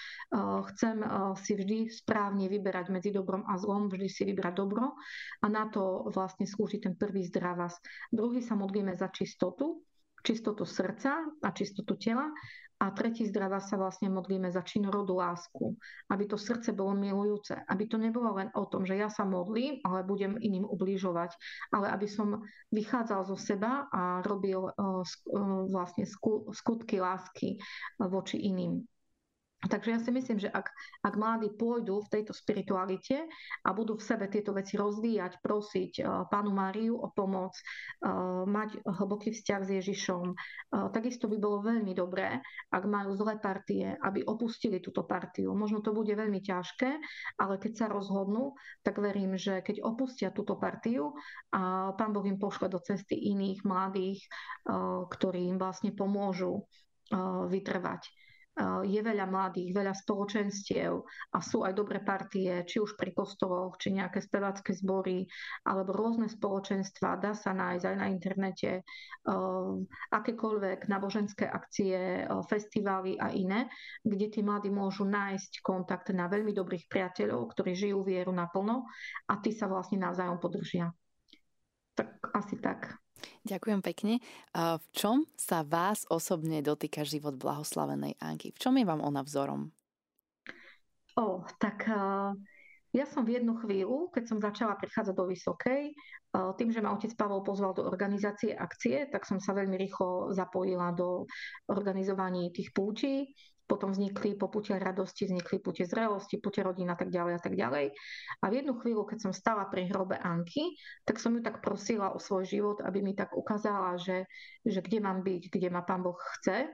chcem 0.71 1.03
si 1.39 1.53
vždy 1.59 1.77
správne 1.91 2.47
vyberať 2.47 2.93
medzi 2.93 3.11
dobrom 3.11 3.43
a 3.45 3.59
zlom, 3.59 3.91
vždy 3.91 4.07
si 4.07 4.23
vybrať 4.23 4.53
dobro. 4.55 4.95
A 5.43 5.45
na 5.51 5.67
to 5.67 6.07
vlastne 6.11 6.47
slúži 6.47 6.79
ten 6.79 6.95
prvý 6.95 7.27
zdravas. 7.27 7.75
Druhý 8.09 8.39
sa 8.39 8.55
modlíme 8.55 8.95
za 8.95 9.11
čistotu, 9.11 9.83
čistotu 10.25 10.65
srdca 10.65 11.21
a 11.21 11.49
čistotu 11.53 11.93
tela. 12.01 12.33
A 12.75 12.91
tretí 12.91 13.23
zdravá 13.23 13.63
sa 13.63 13.79
vlastne 13.79 14.11
modlíme 14.11 14.51
za 14.51 14.59
činorodú 14.59 15.15
lásku, 15.15 15.79
aby 16.11 16.27
to 16.27 16.35
srdce 16.35 16.75
bolo 16.75 16.91
milujúce, 16.91 17.55
aby 17.71 17.87
to 17.87 17.95
nebolo 17.95 18.35
len 18.35 18.51
o 18.51 18.67
tom, 18.67 18.83
že 18.83 18.99
ja 18.99 19.07
sa 19.07 19.23
modlím, 19.23 19.79
ale 19.87 20.03
budem 20.03 20.35
iným 20.35 20.67
ubližovať, 20.67 21.31
ale 21.71 21.87
aby 21.95 22.03
som 22.03 22.43
vychádzal 22.75 23.31
zo 23.31 23.39
seba 23.39 23.87
a 23.95 24.19
robil 24.27 24.59
uh, 24.59 24.75
uh, 24.75 25.63
vlastne 25.71 26.03
skutky 26.51 26.99
lásky 26.99 27.63
voči 27.95 28.43
iným. 28.43 28.83
Takže 29.65 29.89
ja 29.91 29.99
si 29.99 30.11
myslím, 30.13 30.37
že 30.37 30.49
ak, 30.53 30.69
ak 31.01 31.13
mladí 31.17 31.49
pôjdu 31.57 32.05
v 32.05 32.11
tejto 32.13 32.37
spiritualite 32.37 33.25
a 33.65 33.69
budú 33.73 33.97
v 33.97 34.05
sebe 34.05 34.29
tieto 34.29 34.53
veci 34.53 34.77
rozvíjať, 34.77 35.41
prosiť 35.41 35.91
uh, 36.01 36.29
pánu 36.29 36.53
Máriu 36.53 36.93
o 37.01 37.09
pomoc, 37.09 37.57
uh, 37.57 38.45
mať 38.45 38.77
hlboký 38.85 39.33
vzťah 39.33 39.61
s 39.65 39.69
Ježišom, 39.81 40.25
uh, 40.29 40.87
takisto 40.93 41.25
by 41.25 41.37
bolo 41.41 41.65
veľmi 41.65 41.97
dobré, 41.97 42.37
ak 42.69 42.83
majú 42.85 43.17
zlé 43.17 43.41
partie, 43.41 43.89
aby 44.05 44.21
opustili 44.29 44.77
túto 44.77 45.01
partiu. 45.01 45.49
Možno 45.57 45.81
to 45.81 45.97
bude 45.97 46.13
veľmi 46.13 46.45
ťažké, 46.45 46.91
ale 47.41 47.57
keď 47.57 47.73
sa 47.73 47.85
rozhodnú, 47.89 48.53
tak 48.85 49.01
verím, 49.01 49.33
že 49.33 49.65
keď 49.65 49.81
opustia 49.81 50.29
túto 50.29 50.61
partiu 50.61 51.17
a 51.49 51.91
pán 51.97 52.13
Boh 52.13 52.25
im 52.25 52.37
pošle 52.37 52.69
do 52.69 52.77
cesty 52.77 53.17
iných 53.33 53.65
mladých, 53.65 54.21
ktorí 55.09 55.49
im 55.49 55.57
vlastne 55.57 55.91
pomôžu 55.95 56.65
vytrvať 57.49 58.09
je 58.63 58.99
veľa 59.03 59.27
mladých, 59.27 59.75
veľa 59.75 59.91
spoločenstiev 59.91 61.03
a 61.35 61.37
sú 61.43 61.67
aj 61.67 61.75
dobré 61.75 61.99
partie, 61.99 62.63
či 62.63 62.79
už 62.79 62.95
pri 62.95 63.11
kostoloch, 63.11 63.75
či 63.75 63.91
nejaké 63.91 64.23
spevácké 64.23 64.71
zbory, 64.71 65.27
alebo 65.67 65.91
rôzne 65.91 66.31
spoločenstva. 66.31 67.19
Dá 67.19 67.35
sa 67.35 67.51
nájsť 67.51 67.83
aj 67.83 67.95
na 67.99 68.07
internete 68.07 68.71
eh, 68.79 69.73
akékoľvek 70.15 70.87
náboženské 70.87 71.43
akcie, 71.51 72.23
eh, 72.23 72.27
festivály 72.47 73.19
a 73.19 73.27
iné, 73.35 73.67
kde 74.07 74.31
tí 74.31 74.39
mladí 74.39 74.71
môžu 74.71 75.03
nájsť 75.03 75.59
kontakt 75.59 76.15
na 76.15 76.31
veľmi 76.31 76.55
dobrých 76.55 76.87
priateľov, 76.87 77.51
ktorí 77.51 77.75
žijú 77.75 78.07
vieru 78.07 78.31
naplno 78.31 78.87
a 79.27 79.35
tí 79.43 79.51
sa 79.51 79.67
vlastne 79.67 79.99
navzájom 79.99 80.39
podržia. 80.39 80.95
Tak 81.95 82.31
asi 82.31 82.55
tak. 82.59 83.04
Ďakujem 83.45 83.85
pekne. 83.85 84.17
V 84.57 84.85
čom 84.89 85.29
sa 85.37 85.61
vás 85.61 86.09
osobne 86.09 86.65
dotýka 86.65 87.05
život 87.05 87.37
blahoslavenej 87.37 88.17
Anky? 88.17 88.49
V 88.49 88.57
čom 88.57 88.73
je 88.73 88.89
vám 88.89 89.05
ona 89.05 89.21
vzorom? 89.21 89.69
O, 91.13 91.45
tak 91.61 91.85
ja 92.89 93.05
som 93.05 93.21
v 93.21 93.37
jednu 93.37 93.53
chvíľu, 93.61 94.09
keď 94.09 94.23
som 94.25 94.41
začala 94.41 94.73
prichádzať 94.81 95.13
do 95.13 95.29
Vysokej, 95.29 95.93
tým, 96.57 96.69
že 96.73 96.81
ma 96.81 96.97
otec 96.97 97.13
Pavol 97.13 97.45
pozval 97.45 97.77
do 97.77 97.85
organizácie 97.85 98.51
akcie, 98.51 99.07
tak 99.13 99.29
som 99.29 99.37
sa 99.37 99.53
veľmi 99.53 99.77
rýchlo 99.77 100.33
zapojila 100.33 100.89
do 100.97 101.29
organizovaní 101.69 102.49
tých 102.49 102.73
púčí 102.73 103.29
potom 103.65 103.91
vznikli 103.91 104.37
po 104.37 104.47
pute 104.47 104.77
radosti, 104.77 105.25
vznikli 105.25 105.57
pute 105.57 105.85
zrelosti, 105.89 106.37
pute 106.37 106.61
rodín 106.61 106.89
a 106.93 106.97
tak 106.97 107.09
ďalej 107.09 107.33
a 107.37 107.41
tak 107.41 107.53
ďalej. 107.57 107.85
A 108.41 108.45
v 108.49 108.53
jednu 108.61 108.77
chvíľu, 108.77 109.09
keď 109.09 109.29
som 109.29 109.33
stala 109.33 109.65
pri 109.67 109.89
hrobe 109.89 110.17
Anky, 110.21 110.77
tak 111.03 111.17
som 111.17 111.33
ju 111.33 111.41
tak 111.41 111.65
prosila 111.65 112.13
o 112.13 112.21
svoj 112.21 112.45
život, 112.45 112.77
aby 112.85 113.01
mi 113.01 113.17
tak 113.17 113.33
ukázala, 113.33 113.97
že, 113.97 114.29
že 114.61 114.79
kde 114.85 115.01
mám 115.01 115.25
byť, 115.25 115.49
kde 115.49 115.67
ma 115.73 115.81
Pán 115.81 116.05
Boh 116.05 116.17
chce. 116.37 116.69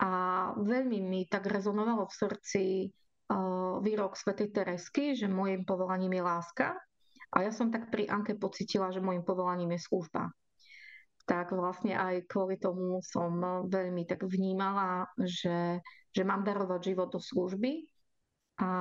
A 0.00 0.10
veľmi 0.58 0.98
mi 0.98 1.22
tak 1.28 1.46
rezonovalo 1.46 2.08
v 2.08 2.16
srdci 2.16 2.64
uh, 3.28 3.78
výrok 3.84 4.16
svätej 4.16 4.50
Teresky, 4.50 5.12
že 5.14 5.30
môjim 5.30 5.62
povolaním 5.62 6.18
je 6.18 6.22
láska. 6.24 6.74
A 7.30 7.46
ja 7.46 7.54
som 7.54 7.70
tak 7.70 7.94
pri 7.94 8.10
Anke 8.10 8.34
pocitila, 8.34 8.90
že 8.90 9.04
môjim 9.04 9.22
povolaním 9.22 9.78
je 9.78 9.86
služba 9.86 10.32
tak 11.30 11.54
vlastne 11.54 11.94
aj 11.94 12.26
kvôli 12.26 12.58
tomu 12.58 12.98
som 13.06 13.38
veľmi 13.70 14.02
tak 14.02 14.26
vnímala, 14.26 15.06
že 15.22 15.78
že 16.10 16.26
mám 16.26 16.42
darovať 16.42 16.80
život 16.92 17.08
do 17.14 17.20
služby 17.22 17.86
a, 18.60 18.72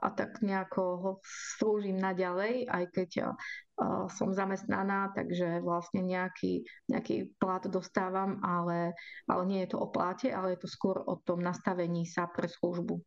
a 0.00 0.08
tak 0.14 0.40
nejako 0.40 0.82
ho 0.96 1.12
slúžim 1.26 2.00
naďalej, 2.00 2.64
aj 2.64 2.84
keď 2.94 3.10
uh, 3.28 4.06
som 4.08 4.32
zamestnaná, 4.32 5.12
takže 5.12 5.60
vlastne 5.60 6.00
nejaký, 6.00 6.64
nejaký 6.88 7.36
plat 7.36 7.60
dostávam, 7.68 8.40
ale, 8.40 8.96
ale 9.28 9.42
nie 9.44 9.60
je 9.66 9.76
to 9.76 9.84
o 9.84 9.92
pláte, 9.92 10.32
ale 10.32 10.56
je 10.56 10.64
to 10.64 10.68
skôr 10.70 10.96
o 11.04 11.20
tom 11.20 11.44
nastavení 11.44 12.08
sa 12.08 12.24
pre 12.30 12.48
službu. 12.48 13.04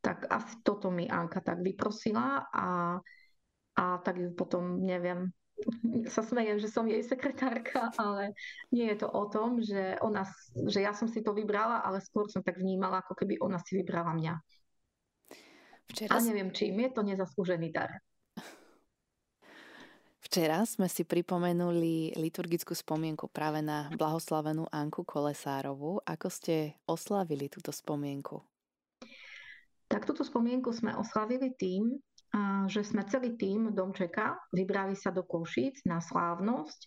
Tak 0.00 0.32
asi 0.32 0.64
toto 0.64 0.88
mi 0.88 1.04
Anka 1.04 1.44
tak 1.44 1.60
vyprosila 1.60 2.48
a, 2.48 2.96
a 3.76 3.84
tak 4.00 4.16
ju 4.16 4.32
potom, 4.32 4.80
neviem, 4.80 5.28
sa 6.14 6.22
smejem, 6.24 6.58
že 6.58 6.68
som 6.68 6.88
jej 6.88 7.02
sekretárka, 7.04 7.92
ale 8.00 8.32
nie 8.72 8.88
je 8.92 9.04
to 9.04 9.08
o 9.08 9.24
tom, 9.28 9.60
že, 9.60 9.98
ona, 10.00 10.24
že 10.68 10.80
ja 10.84 10.92
som 10.96 11.06
si 11.06 11.20
to 11.20 11.36
vybrala, 11.36 11.84
ale 11.84 12.00
skôr 12.00 12.28
som 12.28 12.40
tak 12.42 12.58
vnímala, 12.58 13.04
ako 13.04 13.14
keby 13.16 13.40
ona 13.40 13.60
si 13.62 13.80
vybrala 13.80 14.16
mňa. 14.16 14.34
Včera... 15.90 16.10
A 16.14 16.22
neviem, 16.22 16.54
čím 16.54 16.78
je 16.86 16.90
to 16.94 17.02
nezaslúžený 17.02 17.68
dar. 17.74 17.90
Včera 20.30 20.62
sme 20.62 20.86
si 20.86 21.02
pripomenuli 21.02 22.14
liturgickú 22.14 22.70
spomienku 22.70 23.26
práve 23.34 23.66
na 23.66 23.90
blahoslavenú 23.90 24.62
Anku 24.70 25.02
Kolesárovú. 25.02 25.98
Ako 26.06 26.30
ste 26.30 26.78
oslavili 26.86 27.50
túto 27.50 27.74
spomienku? 27.74 28.38
Tak 29.90 30.06
túto 30.06 30.22
spomienku 30.22 30.70
sme 30.70 30.94
oslavili 30.94 31.50
tým, 31.58 31.98
že 32.70 32.86
sme 32.86 33.02
celý 33.10 33.34
tým 33.34 33.74
Domčeka 33.74 34.38
vybrali 34.54 34.94
sa 34.94 35.10
do 35.10 35.26
Košíc 35.26 35.82
na 35.86 35.98
slávnosť. 35.98 36.80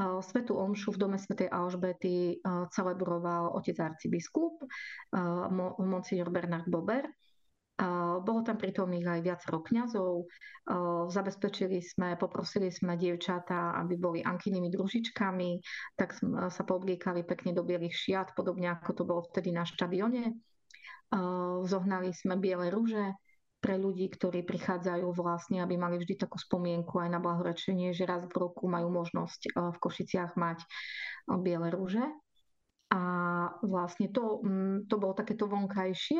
Svetu 0.00 0.56
Omšu 0.56 0.96
v 0.96 1.00
dome 1.02 1.18
svätej 1.18 1.50
Alžbety 1.50 2.40
celebroval 2.72 3.52
otec 3.54 3.76
arcibiskup, 3.78 4.64
monsignor 5.78 6.30
Bernard 6.30 6.66
Bober. 6.70 7.04
Bolo 8.20 8.44
tam 8.44 8.60
prítomných 8.60 9.08
aj 9.08 9.20
viacero 9.24 9.64
kňazov. 9.64 10.28
Zabezpečili 11.10 11.80
sme, 11.80 12.18
poprosili 12.20 12.68
sme 12.68 12.96
dievčatá, 12.96 13.72
aby 13.80 13.96
boli 13.96 14.20
ankynnými 14.20 14.68
družičkami, 14.68 15.50
tak 15.96 16.12
sa 16.52 16.62
poobliekali 16.64 17.24
pekne 17.24 17.56
do 17.56 17.64
bielých 17.64 17.96
šiat, 17.96 18.28
podobne 18.36 18.68
ako 18.68 18.90
to 18.94 19.02
bolo 19.08 19.24
vtedy 19.32 19.48
na 19.52 19.64
štadione. 19.64 20.32
Zohnali 21.64 22.12
sme 22.14 22.36
biele 22.36 22.68
rúže, 22.68 23.16
pre 23.60 23.76
ľudí, 23.76 24.08
ktorí 24.08 24.42
prichádzajú 24.42 25.12
vlastne, 25.12 25.60
aby 25.60 25.76
mali 25.76 26.00
vždy 26.00 26.16
takú 26.16 26.40
spomienku 26.40 26.96
aj 26.96 27.08
na 27.12 27.20
blahorečenie, 27.20 27.92
že 27.92 28.08
raz 28.08 28.24
v 28.24 28.32
roku 28.32 28.66
majú 28.66 28.88
možnosť 28.88 29.40
eh, 29.46 29.50
v 29.70 29.76
Košiciach 29.76 30.34
mať 30.34 30.58
eh, 30.64 30.68
biele 31.36 31.68
rúže. 31.68 32.02
A 32.90 33.02
vlastne 33.62 34.10
to, 34.10 34.42
mm, 34.42 34.90
to 34.90 34.98
bolo 34.98 35.14
takéto 35.14 35.46
vonkajšie, 35.46 36.18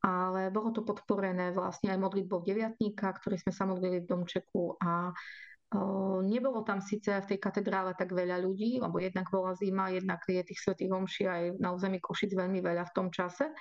ale 0.00 0.48
bolo 0.48 0.72
to 0.72 0.80
podporené 0.80 1.52
vlastne 1.52 1.92
aj 1.92 2.00
modlitbou 2.00 2.40
deviatníka, 2.40 3.12
ktorý 3.20 3.36
sme 3.36 3.52
sa 3.52 3.68
modlili 3.68 4.00
v 4.00 4.08
domčeku 4.08 4.78
a 4.80 5.10
eh, 5.10 5.98
Nebolo 6.18 6.64
tam 6.64 6.80
síce 6.80 7.12
v 7.12 7.28
tej 7.34 7.38
katedrále 7.38 7.92
tak 7.94 8.10
veľa 8.10 8.42
ľudí, 8.42 8.80
lebo 8.80 8.98
jednak 8.98 9.28
bola 9.28 9.54
zima, 9.54 9.92
jednak 9.92 10.24
je 10.26 10.42
tých 10.42 10.60
svetých 10.64 10.90
homší 10.90 11.24
aj 11.28 11.42
na 11.60 11.70
území 11.76 12.02
Košic 12.02 12.34
veľmi 12.34 12.58
veľa 12.58 12.88
v 12.88 12.94
tom 12.94 13.08
čase, 13.12 13.52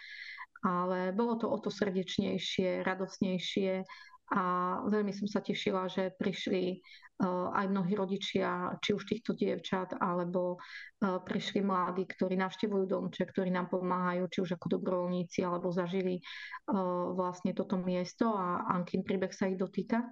ale 0.65 1.11
bolo 1.13 1.37
to 1.37 1.45
o 1.49 1.57
to 1.61 1.69
srdečnejšie, 1.69 2.81
radosnejšie 2.85 3.85
a 4.27 4.43
veľmi 4.83 5.15
som 5.15 5.23
sa 5.23 5.39
tešila, 5.39 5.87
že 5.87 6.11
prišli 6.19 6.83
uh, 7.23 7.47
aj 7.55 7.71
mnohí 7.71 7.95
rodičia, 7.95 8.75
či 8.83 8.91
už 8.91 9.07
týchto 9.07 9.31
dievčat, 9.31 9.95
alebo 9.95 10.59
uh, 10.59 11.23
prišli 11.23 11.63
mladí, 11.63 12.03
ktorí 12.03 12.35
navštevujú 12.35 12.91
domče, 12.91 13.23
ktorí 13.23 13.47
nám 13.55 13.71
pomáhajú, 13.71 14.27
či 14.27 14.39
už 14.43 14.59
ako 14.59 14.67
dobrovoľníci, 14.75 15.47
alebo 15.47 15.71
zažili 15.71 16.19
uh, 16.19 17.15
vlastne 17.15 17.55
toto 17.55 17.79
miesto 17.79 18.35
a 18.35 18.67
Ankin 18.75 19.07
príbeh 19.07 19.31
sa 19.31 19.47
ich 19.47 19.55
dotýka. 19.55 20.03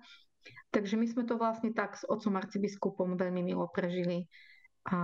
Takže 0.72 0.96
my 0.96 1.08
sme 1.12 1.24
to 1.28 1.36
vlastne 1.36 1.76
tak 1.76 2.00
s 2.00 2.08
otcom 2.08 2.40
arcibiskupom 2.40 3.20
veľmi 3.20 3.44
milo 3.44 3.68
prežili. 3.68 4.32
A 4.88 4.96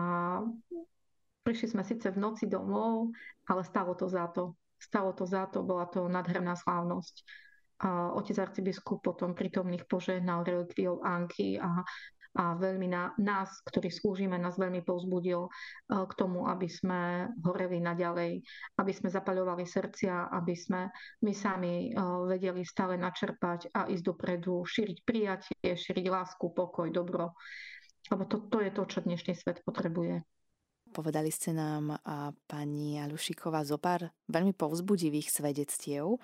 prišli 1.43 1.67
sme 1.75 1.83
síce 1.83 2.07
v 2.07 2.21
noci 2.21 2.47
domov, 2.47 3.11
ale 3.43 3.67
stalo 3.67 3.91
to 3.97 4.07
za 4.07 4.31
to. 4.31 4.55
Stalo 4.81 5.13
to 5.13 5.29
za 5.29 5.45
to, 5.45 5.61
bola 5.61 5.85
to 5.85 6.09
nadherná 6.09 6.57
slávnosť. 6.57 7.21
A 7.81 8.13
otec 8.13 8.37
arcibiskup 8.41 9.01
potom 9.05 9.37
prítomných 9.37 9.85
požehnal 9.85 10.45
relikviou 10.45 11.01
Anky 11.01 11.57
a, 11.57 11.81
a 12.37 12.43
veľmi 12.53 12.85
na, 12.85 13.09
nás, 13.17 13.49
ktorí 13.65 13.89
slúžime, 13.89 14.37
nás 14.37 14.57
veľmi 14.57 14.85
povzbudil 14.85 15.49
k 15.89 16.13
tomu, 16.13 16.45
aby 16.45 16.69
sme 16.69 17.33
horeli 17.41 17.81
naďalej, 17.81 18.41
aby 18.77 18.91
sme 18.93 19.09
zapaľovali 19.09 19.65
srdcia, 19.65 20.29
aby 20.29 20.53
sme 20.53 20.93
my 21.25 21.33
sami 21.33 21.89
vedeli 22.29 22.61
stále 22.61 23.01
načerpať 23.01 23.73
a 23.73 23.89
ísť 23.89 24.05
dopredu, 24.05 24.61
šíriť 24.61 24.97
prijatie, 25.01 25.69
šíriť 25.73 26.05
lásku, 26.05 26.53
pokoj, 26.53 26.85
dobro. 26.93 27.33
Lebo 28.13 28.29
to, 28.29 28.45
to 28.45 28.61
je 28.61 28.71
to, 28.73 28.83
čo 28.85 29.01
dnešný 29.01 29.33
svet 29.33 29.65
potrebuje. 29.65 30.21
Povedali 30.91 31.31
ste 31.31 31.55
nám 31.55 31.95
a 32.03 32.35
pani 32.51 32.99
Alušiková 32.99 33.63
zo 33.63 33.79
pár 33.79 34.11
veľmi 34.27 34.51
povzbudivých 34.51 35.31
svedectiev 35.31 36.19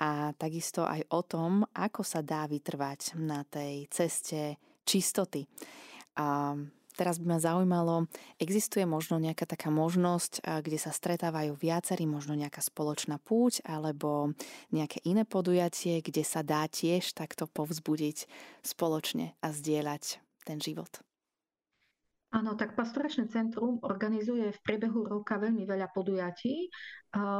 a 0.00 0.32
takisto 0.40 0.88
aj 0.88 1.04
o 1.12 1.20
tom, 1.20 1.68
ako 1.76 2.00
sa 2.00 2.24
dá 2.24 2.48
vytrvať 2.48 3.20
na 3.20 3.44
tej 3.44 3.84
ceste 3.92 4.56
čistoty. 4.88 5.44
A 6.16 6.56
teraz 6.96 7.20
by 7.20 7.28
ma 7.28 7.38
zaujímalo, 7.40 8.08
existuje 8.40 8.88
možno 8.88 9.20
nejaká 9.20 9.44
taká 9.44 9.68
možnosť, 9.68 10.64
kde 10.64 10.78
sa 10.80 10.96
stretávajú 10.96 11.52
viacerí, 11.52 12.08
možno 12.08 12.32
nejaká 12.32 12.64
spoločná 12.64 13.20
púť 13.20 13.60
alebo 13.68 14.32
nejaké 14.72 15.04
iné 15.04 15.28
podujatie, 15.28 16.00
kde 16.00 16.24
sa 16.24 16.40
dá 16.40 16.64
tiež 16.64 17.12
takto 17.12 17.44
povzbudiť 17.44 18.24
spoločne 18.64 19.36
a 19.44 19.48
zdieľať 19.52 20.24
ten 20.48 20.56
život? 20.56 20.88
Áno, 22.36 22.52
tak 22.52 22.76
pastoračné 22.76 23.32
centrum 23.32 23.80
organizuje 23.80 24.52
v 24.52 24.60
priebehu 24.60 25.08
roka 25.08 25.40
veľmi 25.40 25.64
veľa 25.64 25.88
podujatí. 25.88 26.68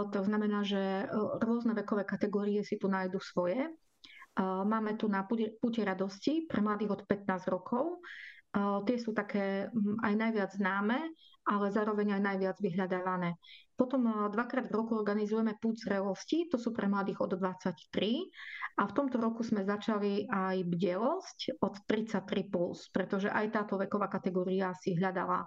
To 0.08 0.20
znamená, 0.24 0.64
že 0.64 1.04
rôzne 1.44 1.76
vekové 1.76 2.08
kategórie 2.08 2.64
si 2.64 2.80
tu 2.80 2.88
nájdu 2.88 3.20
svoje. 3.20 3.60
Máme 4.40 4.96
tu 4.96 5.12
na 5.12 5.28
Pute 5.28 5.84
radosti 5.84 6.48
pre 6.48 6.64
mladých 6.64 6.96
od 6.96 7.00
15 7.04 7.52
rokov. 7.52 8.00
Tie 8.88 8.96
sú 8.96 9.12
také 9.12 9.68
aj 10.00 10.12
najviac 10.16 10.56
známe, 10.56 11.12
ale 11.46 11.70
zároveň 11.70 12.18
aj 12.18 12.22
najviac 12.26 12.56
vyhľadávané. 12.58 13.38
Potom 13.76 14.08
dvakrát 14.32 14.72
v 14.72 14.76
roku 14.82 14.96
organizujeme 14.96 15.54
púť 15.60 15.86
zrelosti, 15.86 16.48
to 16.48 16.56
sú 16.56 16.72
pre 16.72 16.88
mladých 16.88 17.22
od 17.22 17.36
23 17.36 18.80
a 18.80 18.88
v 18.88 18.92
tomto 18.96 19.20
roku 19.20 19.44
sme 19.44 19.68
začali 19.68 20.26
aj 20.26 20.64
bdelosť 20.64 21.60
od 21.60 21.84
33+, 21.84 22.48
plus, 22.48 22.88
pretože 22.88 23.28
aj 23.28 23.52
táto 23.52 23.76
veková 23.76 24.08
kategória 24.08 24.72
si 24.80 24.96
hľadala 24.96 25.44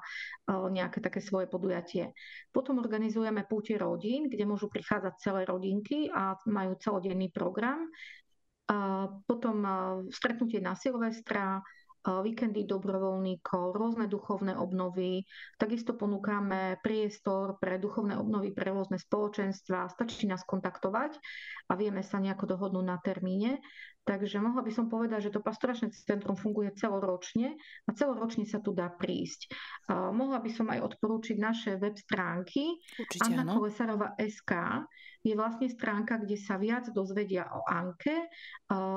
nejaké 0.48 1.02
také 1.02 1.26
svoje 1.26 1.50
podujatie. 1.50 2.14
Potom 2.54 2.78
organizujeme 2.78 3.50
púte 3.50 3.74
rodín, 3.76 4.30
kde 4.30 4.46
môžu 4.46 4.70
prichádzať 4.70 5.14
celé 5.18 5.42
rodinky 5.50 6.08
a 6.14 6.38
majú 6.46 6.78
celodenný 6.78 7.34
program. 7.34 7.90
A 8.70 9.10
potom 9.26 9.66
stretnutie 10.14 10.62
na 10.62 10.78
Silvestra, 10.78 11.58
víkendy 12.06 12.64
dobrovoľníkov, 12.64 13.76
rôzne 13.76 14.08
duchovné 14.08 14.56
obnovy. 14.56 15.28
Takisto 15.60 15.96
ponúkame 15.96 16.80
priestor 16.80 17.60
pre 17.60 17.76
duchovné 17.76 18.16
obnovy 18.16 18.56
pre 18.56 18.72
rôzne 18.72 18.96
spoločenstva. 18.96 19.92
Stačí 19.92 20.24
nás 20.26 20.48
kontaktovať 20.48 21.20
a 21.68 21.74
vieme 21.76 22.00
sa 22.00 22.24
nejako 22.24 22.56
dohodnúť 22.56 22.86
na 22.88 22.98
termíne. 23.04 23.60
Takže 24.08 24.42
mohla 24.42 24.66
by 24.66 24.72
som 24.74 24.90
povedať, 24.90 25.30
že 25.30 25.34
to 25.38 25.46
pastoračné 25.46 25.94
centrum 25.94 26.34
funguje 26.34 26.74
celoročne 26.74 27.54
a 27.86 27.90
celoročne 27.94 28.48
sa 28.48 28.58
tu 28.58 28.74
dá 28.74 28.90
prísť. 28.90 29.54
Uh, 29.86 30.10
mohla 30.10 30.42
by 30.42 30.50
som 30.50 30.66
aj 30.74 30.82
odporúčiť 30.82 31.38
naše 31.38 31.78
web 31.78 31.94
stránky. 31.94 32.80
Určite, 32.98 33.30
Anna 33.30 33.46
Kolesarova 33.46 34.18
SK 34.18 34.86
je 35.20 35.36
vlastne 35.36 35.68
stránka, 35.68 36.16
kde 36.16 36.40
sa 36.40 36.56
viac 36.56 36.88
dozvedia 36.96 37.44
o 37.52 37.60
Anke, 37.68 38.32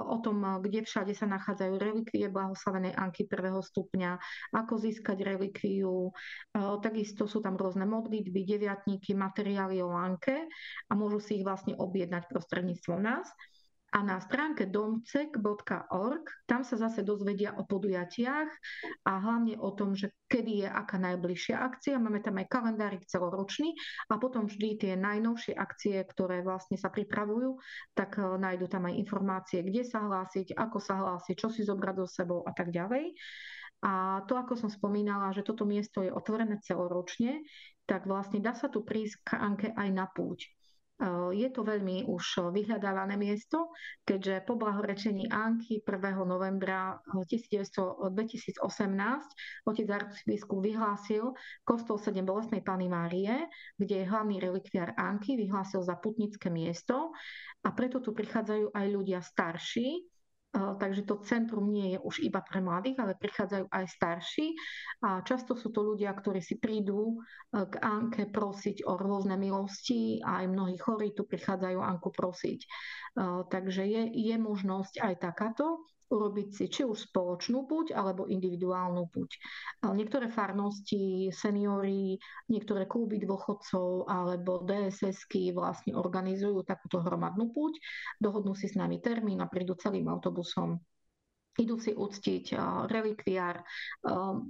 o 0.06 0.16
tom, 0.22 0.62
kde 0.62 0.86
všade 0.86 1.18
sa 1.18 1.26
nachádzajú 1.26 1.74
relikvie 1.82 2.30
blahoslavenej 2.30 2.94
Anky 2.94 3.26
prvého 3.26 3.58
stupňa, 3.58 4.22
ako 4.54 4.78
získať 4.78 5.18
relikviu. 5.18 6.14
Takisto 6.54 7.26
sú 7.26 7.42
tam 7.42 7.58
rôzne 7.58 7.90
modlitby, 7.90 8.46
deviatníky, 8.46 9.18
materiály 9.18 9.82
o 9.82 9.90
Anke 9.90 10.46
a 10.86 10.92
môžu 10.94 11.18
si 11.18 11.42
ich 11.42 11.44
vlastne 11.44 11.74
objednať 11.74 12.30
prostredníctvom 12.30 13.02
nás. 13.02 13.26
A 13.92 14.00
na 14.00 14.16
stránke 14.24 14.64
domcek.org 14.72 16.24
tam 16.48 16.64
sa 16.64 16.80
zase 16.80 17.04
dozvedia 17.04 17.52
o 17.60 17.68
podujatiach 17.68 18.50
a 19.04 19.12
hlavne 19.20 19.60
o 19.60 19.68
tom, 19.76 19.92
že 19.92 20.16
kedy 20.32 20.64
je 20.64 20.68
aká 20.68 20.96
najbližšia 20.96 21.60
akcia. 21.60 22.00
Máme 22.00 22.24
tam 22.24 22.40
aj 22.40 22.48
kalendárik 22.48 23.04
celoročný 23.04 23.76
a 24.08 24.16
potom 24.16 24.48
vždy 24.48 24.80
tie 24.80 24.92
najnovšie 24.96 25.52
akcie, 25.52 26.00
ktoré 26.08 26.40
vlastne 26.40 26.80
sa 26.80 26.88
pripravujú, 26.88 27.60
tak 27.92 28.16
e, 28.16 28.24
nájdu 28.40 28.64
tam 28.72 28.88
aj 28.88 28.96
informácie, 28.96 29.60
kde 29.60 29.84
sa 29.84 30.00
hlásiť, 30.08 30.56
ako 30.56 30.78
sa 30.80 30.96
hlásiť, 30.96 31.36
čo 31.36 31.52
si 31.52 31.60
zobrať 31.60 31.94
so 32.00 32.08
sebou 32.08 32.40
a 32.48 32.52
tak 32.56 32.72
ďalej. 32.72 33.12
A 33.84 34.24
to, 34.24 34.40
ako 34.40 34.56
som 34.56 34.70
spomínala, 34.72 35.36
že 35.36 35.44
toto 35.44 35.68
miesto 35.68 36.00
je 36.00 36.08
otvorené 36.08 36.56
celoročne, 36.64 37.44
tak 37.84 38.08
vlastne 38.08 38.40
dá 38.40 38.56
sa 38.56 38.72
tu 38.72 38.80
prísť 38.86 39.20
k 39.20 39.30
Anke 39.36 39.68
aj 39.76 39.88
na 39.92 40.08
púť. 40.08 40.61
Eh, 41.00 41.30
je 41.34 41.48
to 41.50 41.64
veľmi 41.64 42.04
už 42.06 42.52
vyhľadávané 42.52 43.16
miesto, 43.16 43.72
keďže 44.04 44.44
po 44.44 44.54
blahorečení 44.60 45.26
Anky 45.32 45.80
1. 45.82 46.22
novembra 46.28 47.00
2018 47.10 48.60
otec 49.66 49.86
arcibiskup 49.88 50.60
vyhlásil 50.62 51.32
kostol 51.64 51.96
7 51.96 52.22
bolestnej 52.22 52.60
Pany 52.60 52.86
Márie, 52.92 53.48
kde 53.80 54.04
je 54.04 54.10
hlavný 54.10 54.38
relikviár 54.38 54.94
Anky, 54.94 55.34
vyhlásil 55.34 55.82
za 55.82 55.96
putnické 55.98 56.52
miesto 56.52 57.10
a 57.64 57.68
preto 57.72 57.98
tu 57.98 58.14
prichádzajú 58.14 58.70
aj 58.70 58.86
ľudia 58.86 59.24
starší, 59.24 60.11
takže 60.52 61.08
to 61.08 61.24
centrum 61.24 61.72
nie 61.72 61.96
je 61.96 61.98
už 62.04 62.20
iba 62.28 62.44
pre 62.44 62.60
mladých, 62.60 63.00
ale 63.00 63.16
prichádzajú 63.16 63.72
aj 63.72 63.84
starší 63.88 64.46
a 65.00 65.24
často 65.24 65.56
sú 65.56 65.72
to 65.72 65.80
ľudia, 65.80 66.12
ktorí 66.12 66.44
si 66.44 66.60
prídu 66.60 67.16
e, 67.16 67.64
k 67.64 67.80
Anke 67.80 68.28
prosiť 68.28 68.84
o 68.84 69.00
rôzne 69.00 69.40
milosti 69.40 70.20
aj 70.20 70.44
mnohí 70.52 70.76
chorí 70.76 71.16
tu 71.16 71.24
prichádzajú 71.24 71.78
Anku 71.80 72.12
prosiť. 72.12 72.60
Takže 73.52 73.84
je, 73.84 74.02
je 74.08 74.36
možnosť 74.40 75.04
aj 75.04 75.14
takáto 75.20 75.84
urobiť 76.12 76.48
si 76.52 76.64
či 76.68 76.84
už 76.84 77.08
spoločnú 77.08 77.64
puť 77.64 77.96
alebo 77.96 78.28
individuálnu 78.28 79.08
puť. 79.08 79.30
Niektoré 79.88 80.28
farnosti, 80.28 81.32
seniory, 81.32 82.20
niektoré 82.52 82.84
kluby 82.84 83.16
dôchodcov 83.24 84.04
alebo 84.06 84.60
DSS-ky 84.68 85.56
vlastne 85.56 85.96
organizujú 85.96 86.60
takúto 86.68 87.00
hromadnú 87.00 87.48
puť, 87.56 87.80
dohodnú 88.20 88.52
si 88.52 88.68
s 88.68 88.76
nami 88.76 89.00
termín 89.00 89.40
a 89.40 89.48
prídu 89.48 89.72
celým 89.80 90.12
autobusom 90.12 90.76
idú 91.60 91.76
si 91.76 91.92
uctiť 91.92 92.56
relikviár. 92.88 93.60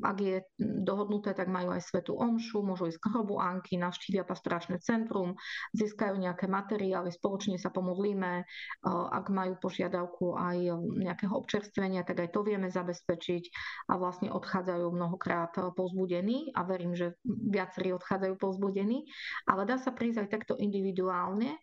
Ak 0.02 0.16
je 0.22 0.46
dohodnuté, 0.60 1.34
tak 1.34 1.50
majú 1.50 1.74
aj 1.74 1.82
svetú 1.82 2.14
omšu, 2.14 2.62
môžu 2.62 2.86
ísť 2.90 3.02
k 3.02 3.10
hrobu 3.10 3.42
Anky, 3.42 3.74
navštívia 3.74 4.22
pastoračné 4.22 4.78
centrum, 4.78 5.34
získajú 5.74 6.14
nejaké 6.14 6.46
materiály, 6.46 7.10
spoločne 7.10 7.58
sa 7.58 7.74
pomodlíme. 7.74 8.46
Ak 8.86 9.26
majú 9.34 9.58
požiadavku 9.58 10.38
aj 10.38 10.78
nejakého 11.02 11.34
občerstvenia, 11.34 12.06
tak 12.06 12.22
aj 12.22 12.30
to 12.30 12.46
vieme 12.46 12.70
zabezpečiť 12.70 13.44
a 13.90 13.98
vlastne 13.98 14.30
odchádzajú 14.30 14.86
mnohokrát 14.94 15.54
pozbudení 15.74 16.54
a 16.54 16.62
verím, 16.62 16.94
že 16.94 17.18
viacerí 17.26 17.90
odchádzajú 17.98 18.34
pozbudení. 18.38 19.10
Ale 19.50 19.66
dá 19.66 19.78
sa 19.78 19.90
prísť 19.90 20.26
aj 20.26 20.28
takto 20.30 20.54
individuálne 20.54 21.58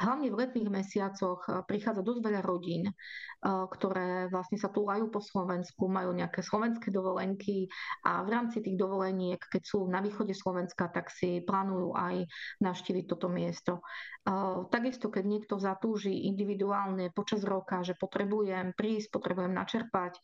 Hlavne 0.00 0.32
v 0.32 0.40
letných 0.40 0.70
mesiacoch 0.72 1.44
eh, 1.44 1.60
prichádza 1.68 2.00
dosť 2.00 2.20
veľa 2.24 2.40
rodín, 2.40 2.88
eh, 2.88 2.94
ktoré 3.44 4.32
vlastne 4.32 4.56
sa 4.56 4.72
túlajú 4.72 5.12
po 5.12 5.20
Slovensku, 5.20 5.92
majú 5.92 6.16
nejaké 6.16 6.40
slovenské 6.40 6.88
dovolenky 6.88 7.68
a 8.08 8.24
v 8.24 8.28
rámci 8.32 8.64
tých 8.64 8.80
dovoleniek, 8.80 9.36
keď 9.36 9.60
sú 9.60 9.84
na 9.92 10.00
východe 10.00 10.32
Slovenska, 10.32 10.88
tak 10.88 11.12
si 11.12 11.44
plánujú 11.44 11.92
aj 11.92 12.24
navštíviť 12.64 13.04
toto 13.12 13.28
miesto. 13.28 13.84
Eh, 14.24 14.58
takisto, 14.72 15.12
keď 15.12 15.24
niekto 15.28 15.60
zatúži 15.60 16.24
individuálne 16.32 17.12
počas 17.12 17.44
roka, 17.44 17.84
že 17.84 17.92
potrebujem 17.92 18.72
prísť, 18.72 19.12
potrebujem 19.12 19.52
načerpať, 19.52 20.16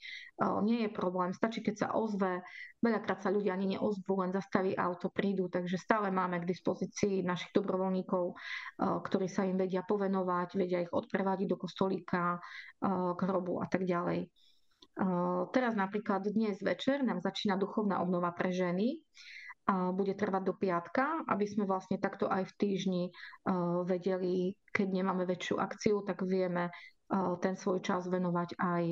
nie 0.62 0.84
je 0.84 0.90
problém. 0.92 1.32
Stačí, 1.32 1.64
keď 1.64 1.74
sa 1.76 1.88
ozve. 1.96 2.44
Veľakrát 2.84 3.24
sa 3.24 3.32
ľudia 3.32 3.56
ani 3.56 3.76
neozvú, 3.76 4.20
len 4.20 4.30
zastaví 4.36 4.76
auto, 4.76 5.08
prídu. 5.08 5.48
Takže 5.48 5.80
stále 5.80 6.12
máme 6.12 6.44
k 6.44 6.48
dispozícii 6.52 7.24
našich 7.24 7.50
dobrovoľníkov, 7.56 8.36
ktorí 8.78 9.26
sa 9.32 9.48
im 9.48 9.56
vedia 9.56 9.65
povenovať, 9.86 10.48
vedia 10.54 10.84
ich 10.84 10.92
odprevadiť 10.92 11.46
do 11.50 11.56
kostolíka, 11.58 12.38
eh, 12.38 12.88
k 13.16 13.20
hrobu 13.26 13.58
a 13.62 13.66
tak 13.66 13.82
ďalej. 13.82 14.26
Eh, 14.26 15.42
teraz 15.52 15.76
napríklad 15.76 16.24
dnes 16.30 16.56
večer 16.62 17.04
nám 17.04 17.20
začína 17.20 17.58
duchovná 17.60 18.00
obnova 18.00 18.32
pre 18.32 18.52
ženy. 18.52 19.02
Bude 19.66 20.14
trvať 20.14 20.42
do 20.46 20.54
piatka, 20.54 21.26
aby 21.26 21.42
sme 21.42 21.66
vlastne 21.66 21.98
takto 21.98 22.30
aj 22.30 22.46
v 22.46 22.54
týždni 22.54 23.04
eh, 23.10 23.52
vedeli, 23.82 24.54
keď 24.70 24.86
nemáme 24.94 25.26
väčšiu 25.26 25.58
akciu, 25.58 26.06
tak 26.06 26.22
vieme 26.22 26.70
ten 27.38 27.54
svoj 27.54 27.86
čas 27.86 28.02
venovať 28.10 28.58
aj, 28.58 28.84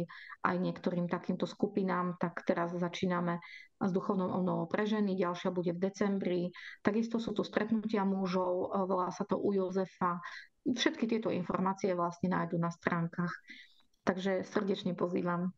aj 0.47 0.57
niektorým 0.63 1.11
takýmto 1.11 1.51
skupinám, 1.51 2.15
tak 2.23 2.47
teraz 2.47 2.71
začíname 2.71 3.43
s 3.83 3.91
duchovnou 3.91 4.31
obnovou 4.31 4.71
pre 4.71 4.87
ženy, 4.87 5.19
ďalšia 5.19 5.51
bude 5.51 5.75
v 5.75 5.83
decembri. 5.83 6.43
Takisto 6.81 7.19
sú 7.19 7.35
tu 7.35 7.43
stretnutia 7.43 8.07
mužov, 8.07 8.71
volá 8.87 9.11
sa 9.11 9.27
to 9.27 9.37
u 9.37 9.51
Jozefa, 9.51 10.23
Všetky 10.65 11.05
tieto 11.05 11.29
informácie 11.29 11.93
vlastne 11.93 12.33
nájdu 12.33 12.57
na 12.57 12.73
stránkach. 12.73 13.33
Takže 14.05 14.45
srdečne 14.45 14.97
pozývam. 14.97 15.53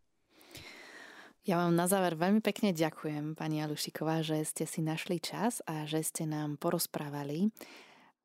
Ja 1.46 1.62
vám 1.62 1.78
na 1.78 1.86
záver 1.86 2.18
veľmi 2.18 2.42
pekne 2.42 2.74
ďakujem, 2.74 3.38
pani 3.38 3.62
Alušiková, 3.62 4.26
že 4.26 4.42
ste 4.42 4.66
si 4.66 4.82
našli 4.82 5.22
čas 5.22 5.62
a 5.62 5.86
že 5.86 6.02
ste 6.02 6.26
nám 6.26 6.58
porozprávali 6.58 7.54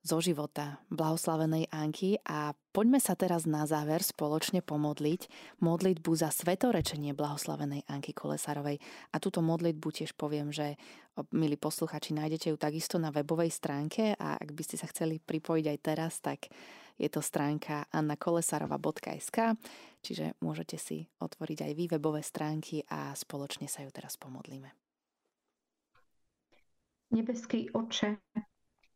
zo 0.02 0.18
života 0.18 0.82
blahoslavenej 0.90 1.70
Anky 1.70 2.18
a 2.26 2.58
poďme 2.74 2.98
sa 2.98 3.14
teraz 3.14 3.46
na 3.46 3.70
záver 3.70 4.02
spoločne 4.02 4.66
pomodliť 4.66 5.30
modlitbu 5.62 6.12
za 6.18 6.34
svetorečenie 6.34 7.14
blahoslavenej 7.14 7.86
Anky 7.86 8.10
Kolesarovej. 8.18 8.82
A 9.14 9.22
túto 9.22 9.46
modlitbu 9.46 9.88
tiež 9.94 10.18
poviem, 10.18 10.50
že 10.50 10.74
milí 11.30 11.54
posluchači, 11.54 12.18
nájdete 12.18 12.50
ju 12.50 12.58
takisto 12.58 12.98
na 12.98 13.14
webovej 13.14 13.54
stránke 13.54 14.18
a 14.18 14.42
ak 14.42 14.50
by 14.58 14.64
ste 14.66 14.82
sa 14.82 14.90
chceli 14.90 15.22
pripojiť 15.22 15.66
aj 15.70 15.78
teraz, 15.86 16.18
tak 16.18 16.50
je 16.98 17.10
to 17.10 17.22
stránka 17.22 17.86
annakolesarova.sk, 17.94 19.38
čiže 20.02 20.34
môžete 20.42 20.78
si 20.82 21.06
otvoriť 21.22 21.70
aj 21.70 21.72
vy 21.78 21.86
webové 21.98 22.26
stránky 22.26 22.82
a 22.90 23.14
spoločne 23.14 23.70
sa 23.70 23.86
ju 23.86 23.94
teraz 23.94 24.18
pomodlíme. 24.18 24.74
Nebeský 27.12 27.68
oče, 27.76 28.31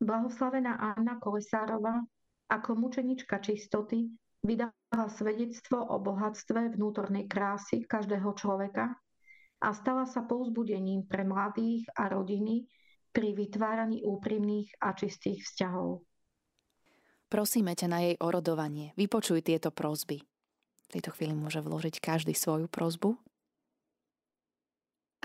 Blahoslavená 0.05 0.77
Anna 0.77 1.17
Kolesárova 1.17 1.97
ako 2.45 2.77
mučenička 2.77 3.41
čistoty 3.41 4.05
vydáva 4.45 5.09
svedectvo 5.09 5.81
o 5.81 5.97
bohatstve 5.97 6.77
vnútornej 6.77 7.25
krásy 7.25 7.89
každého 7.89 8.29
človeka 8.37 8.93
a 9.65 9.67
stala 9.73 10.05
sa 10.05 10.21
povzbudením 10.21 11.09
pre 11.09 11.25
mladých 11.25 11.89
a 11.97 12.13
rodiny 12.13 12.69
pri 13.09 13.33
vytváraní 13.33 14.05
úprimných 14.05 14.77
a 14.77 14.93
čistých 14.93 15.41
vzťahov. 15.41 16.05
Prosíme 17.25 17.73
ťa 17.73 17.87
na 17.89 17.99
jej 18.05 18.15
orodovanie. 18.21 18.93
Vypočuj 18.93 19.41
tieto 19.41 19.73
prozby. 19.73 20.21
V 20.85 20.87
tejto 20.93 21.17
chvíli 21.17 21.33
môže 21.33 21.65
vložiť 21.65 21.97
každý 21.97 22.37
svoju 22.37 22.69
prozbu. 22.69 23.17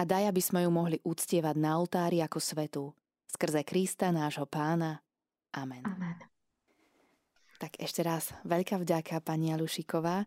A 0.00 0.08
daj, 0.08 0.32
aby 0.32 0.40
sme 0.40 0.64
ju 0.64 0.72
mohli 0.72 0.96
uctievať 1.04 1.60
na 1.60 1.76
oltári 1.76 2.24
ako 2.24 2.40
svetu, 2.40 2.84
skrze 3.30 3.62
Krista 3.62 4.10
nášho 4.10 4.50
pána. 4.50 4.98
Amen. 5.54 5.86
Amen. 5.86 6.18
Tak 7.60 7.76
ešte 7.78 8.00
raz 8.02 8.34
veľká 8.42 8.80
vďaka 8.80 9.20
pani 9.20 9.52
Alušiková 9.52 10.24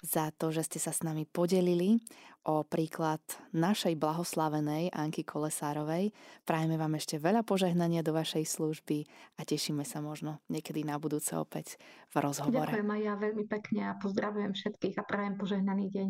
za 0.00 0.32
to, 0.32 0.48
že 0.48 0.64
ste 0.64 0.78
sa 0.80 0.94
s 0.96 1.04
nami 1.04 1.28
podelili 1.28 2.00
o 2.48 2.64
príklad 2.64 3.20
našej 3.52 4.00
blahoslavenej 4.00 4.96
Anky 4.96 5.26
Kolesárovej. 5.28 6.16
Prajeme 6.48 6.80
vám 6.80 6.96
ešte 6.96 7.20
veľa 7.20 7.44
požehnania 7.44 8.00
do 8.00 8.16
vašej 8.16 8.48
služby 8.48 9.04
a 9.36 9.44
tešíme 9.44 9.84
sa 9.84 10.00
možno 10.00 10.40
niekedy 10.48 10.80
na 10.86 10.96
budúce 10.96 11.36
opäť 11.36 11.76
v 12.16 12.24
rozhovore. 12.24 12.72
Ďakujem 12.72 12.90
aj 12.96 13.02
ja 13.04 13.14
veľmi 13.20 13.44
pekne 13.44 13.80
a 13.90 13.92
pozdravujem 14.00 14.52
všetkých 14.56 14.96
a 14.96 15.04
prajem 15.04 15.34
požehnaný 15.36 15.92
deň. 15.92 16.08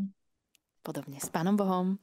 Podobne 0.87 1.19
s 1.19 1.29
Pánom 1.33 1.59
Bohom. 1.59 1.99